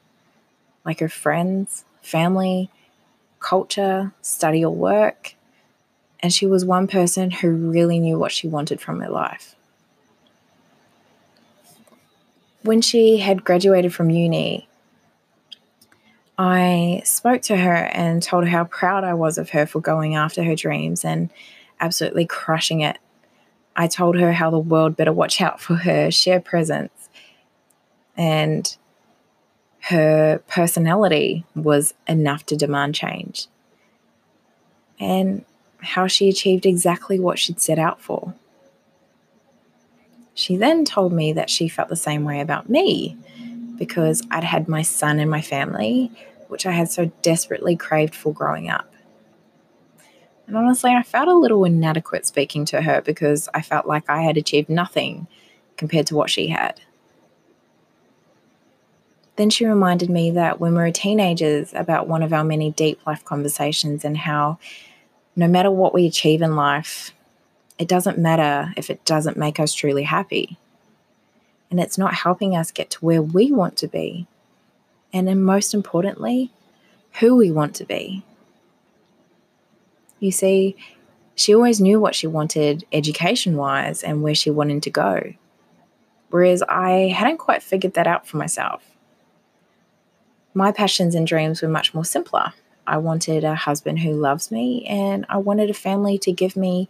like 0.84 0.99
her 0.99 1.09
friends, 1.09 1.86
family, 2.01 2.70
culture, 3.39 4.11
study, 4.22 4.66
or 4.66 4.74
work. 4.74 5.36
And 6.20 6.34
she 6.34 6.47
was 6.47 6.66
one 6.66 6.88
person 6.88 7.30
who 7.30 7.51
really 7.51 7.99
knew 7.99 8.18
what 8.18 8.32
she 8.32 8.47
wanted 8.47 8.82
from 8.82 8.99
her 9.01 9.09
life. 9.09 9.55
When 12.63 12.82
she 12.82 13.18
had 13.18 13.43
graduated 13.43 13.93
from 13.93 14.09
uni, 14.09 14.68
I 16.38 17.02
spoke 17.06 17.42
to 17.44 17.56
her 17.56 17.76
and 17.76 18.22
told 18.22 18.44
her 18.44 18.50
how 18.50 18.66
proud 18.66 19.04
I 19.04 19.14
was 19.14 19.38
of 19.38 19.52
her 19.52 19.66
for 19.66 19.80
going 19.80 20.16
after 20.16 20.44
her 20.44 20.56
dreams 20.56 21.06
and 21.06 21.30
absolutely 21.80 22.26
crushing 22.26 22.82
it 22.82 22.98
I 23.76 23.88
told 23.88 24.16
her 24.18 24.32
how 24.32 24.50
the 24.50 24.60
world 24.60 24.96
better 24.96 25.12
watch 25.12 25.42
out 25.42 25.60
for 25.60 25.76
her 25.76 26.10
sheer 26.10 26.40
presence. 26.40 27.10
And 28.16 28.76
her 29.82 30.42
personality 30.48 31.46
was 31.56 31.94
enough 32.08 32.46
to 32.48 32.56
demand 32.56 32.96
change. 32.96 33.48
And 35.00 35.44
how 35.80 36.08
she 36.08 36.30
achieved 36.30 36.66
exactly 36.66 37.20
what 37.20 37.38
she'd 37.38 37.60
set 37.60 37.78
out 37.78 38.02
for. 38.02 38.34
She 40.34 40.56
then 40.56 40.86
told 40.86 41.12
me 41.14 41.34
that 41.34 41.50
she 41.50 41.68
felt 41.68 41.90
the 41.90 41.96
same 41.96 42.24
way 42.24 42.40
about 42.40 42.70
me 42.70 43.18
because 43.78 44.21
I'd 44.32 44.43
had 44.43 44.67
my 44.67 44.82
son 44.82 45.19
and 45.19 45.30
my 45.30 45.41
family, 45.41 46.11
which 46.47 46.65
I 46.65 46.71
had 46.71 46.89
so 46.89 47.11
desperately 47.21 47.76
craved 47.76 48.15
for 48.15 48.34
growing 48.34 48.69
up. 48.69 48.91
And 50.47 50.55
honestly, 50.55 50.91
I 50.91 51.01
felt 51.01 51.28
a 51.28 51.34
little 51.34 51.65
inadequate 51.65 52.26
speaking 52.26 52.65
to 52.65 52.82
her 52.82 53.01
because 53.01 53.49
I 53.53 53.61
felt 53.61 53.88
like 53.88 54.09
I 54.09 54.21
had 54.21 54.38
achieved 54.38 54.69
nothing 54.69 55.28
compared 55.78 56.07
to 56.07 56.15
what 56.15 56.30
she 56.30 56.47
had. 56.47 56.80
Then 59.38 59.49
she 59.49 59.65
reminded 59.65 60.09
me 60.09 60.32
that 60.32 60.59
when 60.59 60.73
we 60.73 60.78
were 60.78 60.91
teenagers, 60.91 61.73
about 61.73 62.07
one 62.07 62.23
of 62.23 62.32
our 62.32 62.43
many 62.43 62.71
deep 62.71 63.05
life 63.05 63.26
conversations 63.26 64.05
and 64.05 64.17
how 64.17 64.59
no 65.36 65.47
matter 65.47 65.69
what 65.69 65.93
we 65.93 66.05
achieve 66.05 66.41
in 66.41 66.55
life, 66.55 67.11
it 67.78 67.88
doesn't 67.88 68.17
matter 68.17 68.73
if 68.78 68.89
it 68.89 69.03
doesn't 69.03 69.36
make 69.36 69.59
us 69.59 69.73
truly 69.73 70.03
happy. 70.03 70.57
And 71.76 71.84
it's 71.84 71.97
not 71.97 72.13
helping 72.13 72.55
us 72.55 72.71
get 72.71 72.89
to 72.91 73.03
where 73.03 73.21
we 73.21 73.51
want 73.51 73.76
to 73.80 73.88
be. 73.89 74.28
And 75.11 75.28
then, 75.28 75.43
most 75.43 75.73
importantly, 75.73 76.49
who 77.19 77.36
we 77.36 77.51
want 77.51 77.76
to 77.76 77.84
be. 77.84 78.23
You 80.21 80.32
see, 80.32 80.78
she 81.36 81.53
always 81.53 81.82
knew 81.82 81.99
what 81.99 82.15
she 82.15 82.28
wanted 82.28 82.86
education 82.93 83.57
wise 83.57 84.03
and 84.03 84.23
where 84.23 84.34
she 84.34 84.49
wanted 84.49 84.84
to 84.84 84.89
go. 84.89 85.34
Whereas 86.30 86.63
I 86.69 87.09
hadn't 87.13 87.39
quite 87.39 87.61
figured 87.61 87.95
that 87.95 88.07
out 88.07 88.26
for 88.26 88.38
myself. 88.38 88.82
My 90.53 90.71
passions 90.71 91.13
and 91.13 91.28
dreams 91.28 91.61
were 91.61 91.67
much 91.67 91.93
more 91.93 92.05
simpler. 92.05 92.53
I 92.88 92.99
wanted 92.99 93.43
a 93.43 93.53
husband 93.53 93.99
who 93.99 94.13
loves 94.13 94.49
me, 94.49 94.86
and 94.86 95.26
I 95.28 95.39
wanted 95.39 95.69
a 95.69 95.73
family 95.73 96.17
to 96.19 96.32
give 96.32 96.55
me 96.55 96.88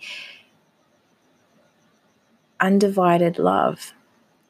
undivided 2.60 3.40
love 3.40 3.92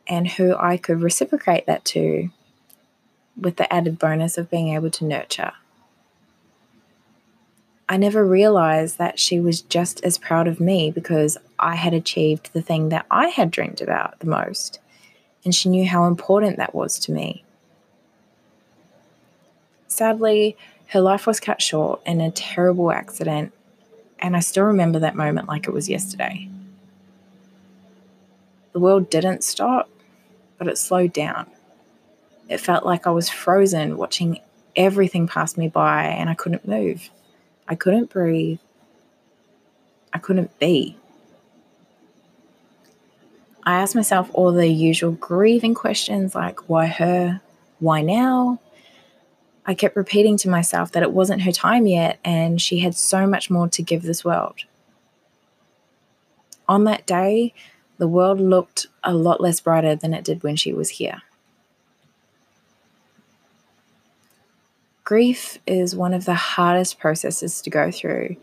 and 0.08 0.28
who 0.28 0.56
I 0.56 0.78
could 0.78 1.02
reciprocate 1.02 1.66
that 1.66 1.86
to 1.86 2.30
with 3.40 3.58
the 3.58 3.72
added 3.74 4.00
bonus 4.00 4.38
of 4.38 4.50
being 4.50 4.74
able 4.74 4.90
to 4.92 5.06
nurture. 5.06 5.54
I 7.88 7.98
never 7.98 8.26
realized 8.26 8.98
that 8.98 9.20
she 9.20 9.40
was 9.40 9.62
just 9.62 10.04
as 10.04 10.18
proud 10.18 10.48
of 10.48 10.60
me 10.60 10.90
because 10.90 11.38
I 11.60 11.76
had 11.76 11.94
achieved 11.94 12.52
the 12.54 12.62
thing 12.62 12.90
that 12.90 13.06
I 13.12 13.28
had 13.28 13.52
dreamed 13.52 13.82
about 13.82 14.20
the 14.20 14.28
most. 14.28 14.80
And 15.44 15.54
she 15.54 15.70
knew 15.70 15.86
how 15.88 16.06
important 16.06 16.58
that 16.58 16.74
was 16.74 16.98
to 17.00 17.12
me. 17.12 17.44
Sadly, 19.88 20.58
her 20.88 21.02
life 21.02 21.28
was 21.28 21.40
cut 21.40 21.62
short 21.62 22.02
in 22.06 22.22
a 22.22 22.32
terrible 22.32 22.92
accident, 22.92 23.54
and 24.20 24.36
I 24.36 24.40
still 24.40 24.66
remember 24.66 25.00
that 25.00 25.16
moment 25.16 25.48
like 25.48 25.68
it 25.68 25.74
was 25.74 25.88
yesterday. 25.88 26.50
The 28.74 28.80
world 28.80 29.10
didn't 29.10 29.44
stop, 29.44 29.90
but 30.58 30.68
it 30.68 30.78
slowed 30.78 31.14
down. 31.14 31.48
It 32.48 32.60
felt 32.60 32.86
like 32.86 33.08
I 33.08 33.12
was 33.12 33.30
frozen, 33.30 33.98
watching 33.98 34.40
everything 34.76 35.28
pass 35.28 35.58
me 35.58 35.68
by, 35.68 36.06
and 36.06 36.30
I 36.30 36.36
couldn't 36.36 36.68
move. 36.68 37.10
I 37.68 37.76
couldn't 37.76 38.10
breathe. 38.10 38.60
I 40.14 40.20
couldn't 40.20 40.58
be. 40.60 40.98
I 43.66 43.82
asked 43.82 43.96
myself 43.96 44.30
all 44.34 44.52
the 44.52 44.68
usual 44.68 45.12
grieving 45.12 45.74
questions 45.74 46.36
like 46.36 46.70
why 46.70 46.86
her? 46.86 47.42
Why 47.80 48.02
now? 48.02 48.60
I 49.66 49.74
kept 49.74 49.96
repeating 49.96 50.38
to 50.38 50.50
myself 50.50 50.92
that 50.92 51.02
it 51.02 51.12
wasn't 51.12 51.42
her 51.42 51.52
time 51.52 51.88
yet 51.88 52.20
and 52.24 52.62
she 52.62 52.80
had 52.80 52.96
so 52.96 53.26
much 53.26 53.50
more 53.50 53.68
to 53.70 53.82
give 53.82 54.04
this 54.04 54.24
world. 54.24 54.62
On 56.68 56.84
that 56.84 57.08
day, 57.08 57.54
the 57.98 58.08
world 58.08 58.40
looked 58.40 58.88
a 59.06 59.14
lot 59.14 59.40
less 59.40 59.60
brighter 59.62 59.96
than 59.96 60.14
it 60.14 60.26
did 60.26 60.44
when 60.44 60.56
she 60.56 60.74
was 60.74 60.90
here. 60.90 61.22
Grief 65.04 65.60
is 65.68 65.96
one 65.96 66.16
of 66.16 66.26
the 66.26 66.34
hardest 66.34 66.98
processes 66.98 67.62
to 67.62 67.70
go 67.70 67.92
through, 67.92 68.36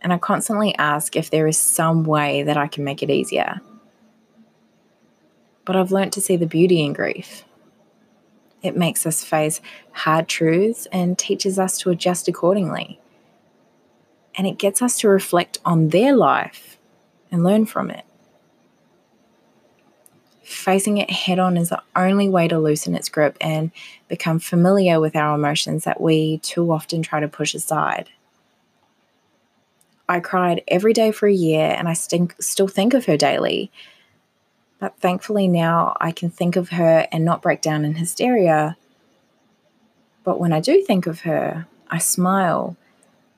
and 0.00 0.12
I 0.12 0.18
constantly 0.18 0.72
ask 0.76 1.16
if 1.16 1.30
there 1.30 1.48
is 1.48 1.58
some 1.58 2.04
way 2.04 2.44
that 2.44 2.56
I 2.56 2.68
can 2.68 2.84
make 2.84 3.02
it 3.02 3.10
easier. 3.10 3.60
But 5.64 5.74
I've 5.74 5.90
learnt 5.90 6.12
to 6.12 6.20
see 6.20 6.36
the 6.36 6.46
beauty 6.46 6.80
in 6.80 6.92
grief. 6.92 7.44
It 8.62 8.76
makes 8.76 9.04
us 9.04 9.24
face 9.24 9.60
hard 9.92 10.28
truths 10.28 10.86
and 10.92 11.18
teaches 11.18 11.58
us 11.58 11.76
to 11.78 11.90
adjust 11.90 12.28
accordingly. 12.28 13.00
And 14.36 14.46
it 14.46 14.58
gets 14.58 14.80
us 14.80 14.98
to 15.00 15.08
reflect 15.08 15.58
on 15.64 15.88
their 15.88 16.14
life 16.14 16.78
and 17.32 17.42
learn 17.42 17.66
from 17.66 17.90
it. 17.90 18.04
Facing 20.44 20.98
it 20.98 21.10
head 21.10 21.38
on 21.38 21.56
is 21.56 21.70
the 21.70 21.82
only 21.96 22.28
way 22.28 22.48
to 22.48 22.58
loosen 22.58 22.94
its 22.94 23.08
grip 23.08 23.36
and 23.40 23.70
become 24.08 24.38
familiar 24.38 25.00
with 25.00 25.16
our 25.16 25.34
emotions 25.34 25.84
that 25.84 26.00
we 26.00 26.38
too 26.38 26.70
often 26.70 27.02
try 27.02 27.20
to 27.20 27.28
push 27.28 27.54
aside. 27.54 28.10
I 30.06 30.20
cried 30.20 30.62
every 30.68 30.92
day 30.92 31.12
for 31.12 31.26
a 31.26 31.32
year 31.32 31.74
and 31.78 31.88
I 31.88 31.94
st- 31.94 32.34
still 32.42 32.68
think 32.68 32.92
of 32.92 33.06
her 33.06 33.16
daily. 33.16 33.72
But 34.78 34.98
thankfully, 34.98 35.48
now 35.48 35.96
I 35.98 36.12
can 36.12 36.28
think 36.28 36.56
of 36.56 36.70
her 36.70 37.08
and 37.10 37.24
not 37.24 37.40
break 37.40 37.62
down 37.62 37.86
in 37.86 37.94
hysteria. 37.94 38.76
But 40.24 40.38
when 40.38 40.52
I 40.52 40.60
do 40.60 40.82
think 40.82 41.06
of 41.06 41.20
her, 41.20 41.66
I 41.90 41.98
smile 41.98 42.76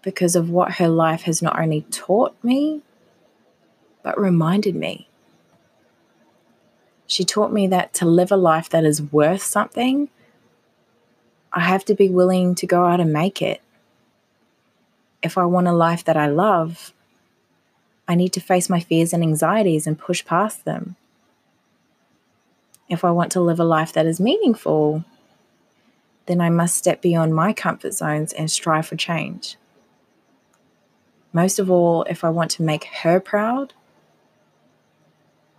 because 0.02 0.34
of 0.34 0.50
what 0.50 0.72
her 0.72 0.88
life 0.88 1.22
has 1.22 1.40
not 1.40 1.58
only 1.58 1.82
taught 1.92 2.34
me, 2.42 2.82
but 4.02 4.18
reminded 4.20 4.74
me. 4.74 5.08
She 7.06 7.24
taught 7.24 7.52
me 7.52 7.66
that 7.68 7.94
to 7.94 8.04
live 8.04 8.32
a 8.32 8.36
life 8.36 8.68
that 8.70 8.84
is 8.84 9.00
worth 9.00 9.42
something, 9.42 10.08
I 11.52 11.60
have 11.60 11.84
to 11.86 11.94
be 11.94 12.08
willing 12.08 12.54
to 12.56 12.66
go 12.66 12.84
out 12.84 13.00
and 13.00 13.12
make 13.12 13.40
it. 13.40 13.62
If 15.22 15.38
I 15.38 15.44
want 15.44 15.68
a 15.68 15.72
life 15.72 16.04
that 16.04 16.16
I 16.16 16.26
love, 16.26 16.92
I 18.08 18.14
need 18.14 18.32
to 18.34 18.40
face 18.40 18.68
my 18.68 18.80
fears 18.80 19.12
and 19.12 19.22
anxieties 19.22 19.86
and 19.86 19.98
push 19.98 20.24
past 20.24 20.64
them. 20.64 20.96
If 22.88 23.04
I 23.04 23.10
want 23.10 23.32
to 23.32 23.40
live 23.40 23.58
a 23.58 23.64
life 23.64 23.92
that 23.94 24.06
is 24.06 24.20
meaningful, 24.20 25.04
then 26.26 26.40
I 26.40 26.50
must 26.50 26.76
step 26.76 27.00
beyond 27.00 27.34
my 27.34 27.52
comfort 27.52 27.94
zones 27.94 28.32
and 28.32 28.50
strive 28.50 28.86
for 28.86 28.96
change. 28.96 29.56
Most 31.32 31.58
of 31.58 31.70
all, 31.70 32.04
if 32.04 32.24
I 32.24 32.30
want 32.30 32.50
to 32.52 32.62
make 32.62 32.84
her 33.02 33.18
proud, 33.18 33.72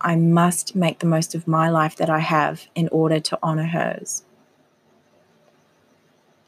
I 0.00 0.16
must 0.16 0.76
make 0.76 0.98
the 0.98 1.06
most 1.06 1.34
of 1.34 1.48
my 1.48 1.68
life 1.68 1.96
that 1.96 2.10
I 2.10 2.20
have 2.20 2.66
in 2.74 2.88
order 2.88 3.20
to 3.20 3.38
honor 3.42 3.66
hers. 3.66 4.22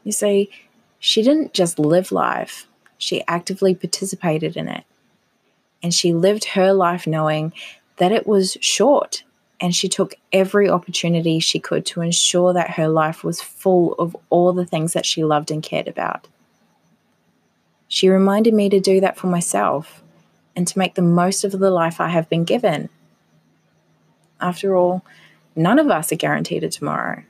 You 0.03 0.11
see, 0.11 0.49
she 0.99 1.21
didn't 1.21 1.53
just 1.53 1.79
live 1.79 2.11
life, 2.11 2.67
she 2.97 3.23
actively 3.27 3.75
participated 3.75 4.55
in 4.55 4.67
it. 4.67 4.83
And 5.83 5.93
she 5.93 6.13
lived 6.13 6.45
her 6.45 6.73
life 6.73 7.07
knowing 7.07 7.53
that 7.97 8.11
it 8.11 8.27
was 8.27 8.57
short 8.61 9.23
and 9.59 9.75
she 9.75 9.87
took 9.87 10.15
every 10.33 10.67
opportunity 10.67 11.39
she 11.39 11.59
could 11.59 11.85
to 11.85 12.01
ensure 12.01 12.51
that 12.51 12.71
her 12.71 12.87
life 12.87 13.23
was 13.23 13.41
full 13.41 13.93
of 13.93 14.17
all 14.31 14.53
the 14.53 14.65
things 14.65 14.93
that 14.93 15.05
she 15.05 15.23
loved 15.23 15.51
and 15.51 15.61
cared 15.61 15.87
about. 15.87 16.27
She 17.87 18.09
reminded 18.09 18.55
me 18.55 18.69
to 18.69 18.79
do 18.79 18.99
that 19.01 19.17
for 19.17 19.27
myself 19.27 20.01
and 20.55 20.67
to 20.67 20.79
make 20.79 20.95
the 20.95 21.01
most 21.01 21.43
of 21.43 21.51
the 21.51 21.69
life 21.69 22.01
I 22.01 22.09
have 22.09 22.27
been 22.27 22.43
given. 22.43 22.89
After 24.41 24.75
all, 24.75 25.05
none 25.55 25.79
of 25.79 25.89
us 25.89 26.11
are 26.11 26.15
guaranteed 26.15 26.63
a 26.63 26.69
tomorrow. 26.69 27.23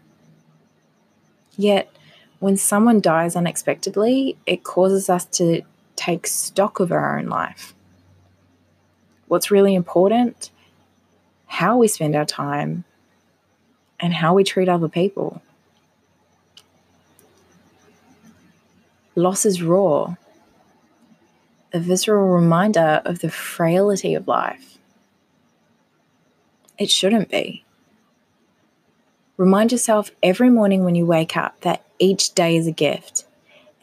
Yet, 1.57 1.93
when 2.39 2.57
someone 2.57 3.01
dies 3.01 3.35
unexpectedly, 3.35 4.37
it 4.45 4.63
causes 4.63 5.09
us 5.09 5.25
to 5.25 5.61
take 5.95 6.25
stock 6.25 6.79
of 6.79 6.91
our 6.91 7.19
own 7.19 7.27
life. 7.27 7.75
What's 9.27 9.51
really 9.51 9.75
important 9.75 10.49
how 11.51 11.75
we 11.75 11.85
spend 11.85 12.15
our 12.15 12.25
time, 12.25 12.85
and 13.99 14.13
how 14.13 14.33
we 14.33 14.41
treat 14.41 14.69
other 14.69 14.87
people. 14.87 15.41
Loss 19.15 19.45
is 19.45 19.61
raw, 19.61 20.15
a 21.73 21.79
visceral 21.79 22.29
reminder 22.29 23.01
of 23.03 23.19
the 23.19 23.29
frailty 23.29 24.15
of 24.15 24.29
life. 24.29 24.77
It 26.81 26.89
shouldn't 26.89 27.29
be. 27.29 27.63
Remind 29.37 29.71
yourself 29.71 30.09
every 30.23 30.49
morning 30.49 30.83
when 30.83 30.95
you 30.95 31.05
wake 31.05 31.37
up 31.37 31.61
that 31.61 31.85
each 31.99 32.33
day 32.33 32.57
is 32.57 32.65
a 32.65 32.71
gift 32.71 33.23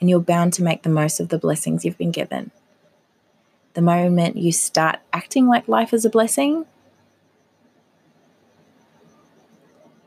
and 0.00 0.10
you're 0.10 0.18
bound 0.18 0.52
to 0.54 0.64
make 0.64 0.82
the 0.82 0.88
most 0.88 1.20
of 1.20 1.28
the 1.28 1.38
blessings 1.38 1.84
you've 1.84 1.96
been 1.96 2.10
given. 2.10 2.50
The 3.74 3.82
moment 3.82 4.36
you 4.36 4.50
start 4.50 4.98
acting 5.12 5.46
like 5.46 5.68
life 5.68 5.94
is 5.94 6.04
a 6.04 6.10
blessing, 6.10 6.66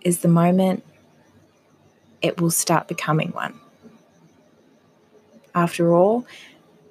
is 0.02 0.20
the 0.20 0.28
moment 0.28 0.84
it 2.22 2.42
will 2.42 2.52
start 2.52 2.90
becoming 2.90 3.30
one. 3.30 3.58
After 5.56 5.94
all, 5.94 6.26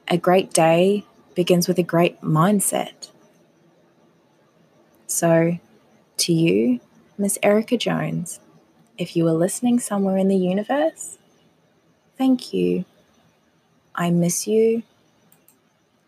a 0.08 0.16
great 0.16 0.54
day 0.54 1.04
begins 1.34 1.68
with 1.68 1.78
a 1.78 1.82
great 1.82 2.22
mindset. 2.22 3.10
So, 5.06 5.58
to 6.20 6.32
you, 6.32 6.80
Miss 7.16 7.38
Erica 7.42 7.76
Jones, 7.76 8.40
if 8.98 9.16
you 9.16 9.26
are 9.26 9.32
listening 9.32 9.78
somewhere 9.80 10.16
in 10.16 10.28
the 10.28 10.36
universe, 10.36 11.18
thank 12.18 12.52
you. 12.52 12.84
I 13.94 14.10
miss 14.10 14.46
you. 14.46 14.82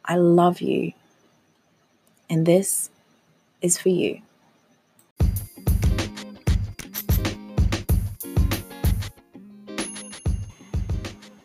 I 0.04 0.16
love 0.16 0.60
you. 0.60 0.92
And 2.28 2.44
this 2.46 2.90
is 3.60 3.78
for 3.78 3.88
you. 3.88 4.20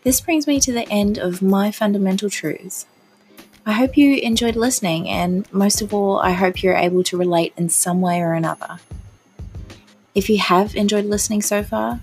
This 0.04 0.22
brings 0.22 0.48
me 0.48 0.60
to 0.62 0.72
the 0.72 0.90
end 0.90 1.18
of 1.18 1.42
my 1.42 1.72
fundamental 1.72 2.30
truths. 2.30 2.86
I 3.68 3.74
hope 3.74 3.98
you 3.98 4.16
enjoyed 4.16 4.56
listening, 4.56 5.10
and 5.10 5.46
most 5.52 5.82
of 5.82 5.94
all, 5.94 6.20
I 6.20 6.32
hope 6.32 6.64
you're 6.64 6.78
able 6.78 7.04
to 7.04 7.18
relate 7.18 7.52
in 7.58 7.68
some 7.68 8.00
way 8.00 8.22
or 8.22 8.32
another. 8.32 8.80
If 10.16 10.30
you 10.30 10.38
have 10.38 10.74
enjoyed 10.78 11.04
listening 11.04 11.42
so 11.42 11.64
far, 11.64 12.00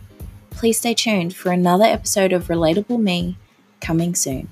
please 0.51 0.77
stay 0.77 0.93
tuned 0.93 1.35
for 1.35 1.53
another 1.53 1.87
episode 1.87 2.35
of 2.35 2.49
Relatable 2.49 3.01
Me 3.01 3.39
coming 3.81 4.15
soon. 4.15 4.51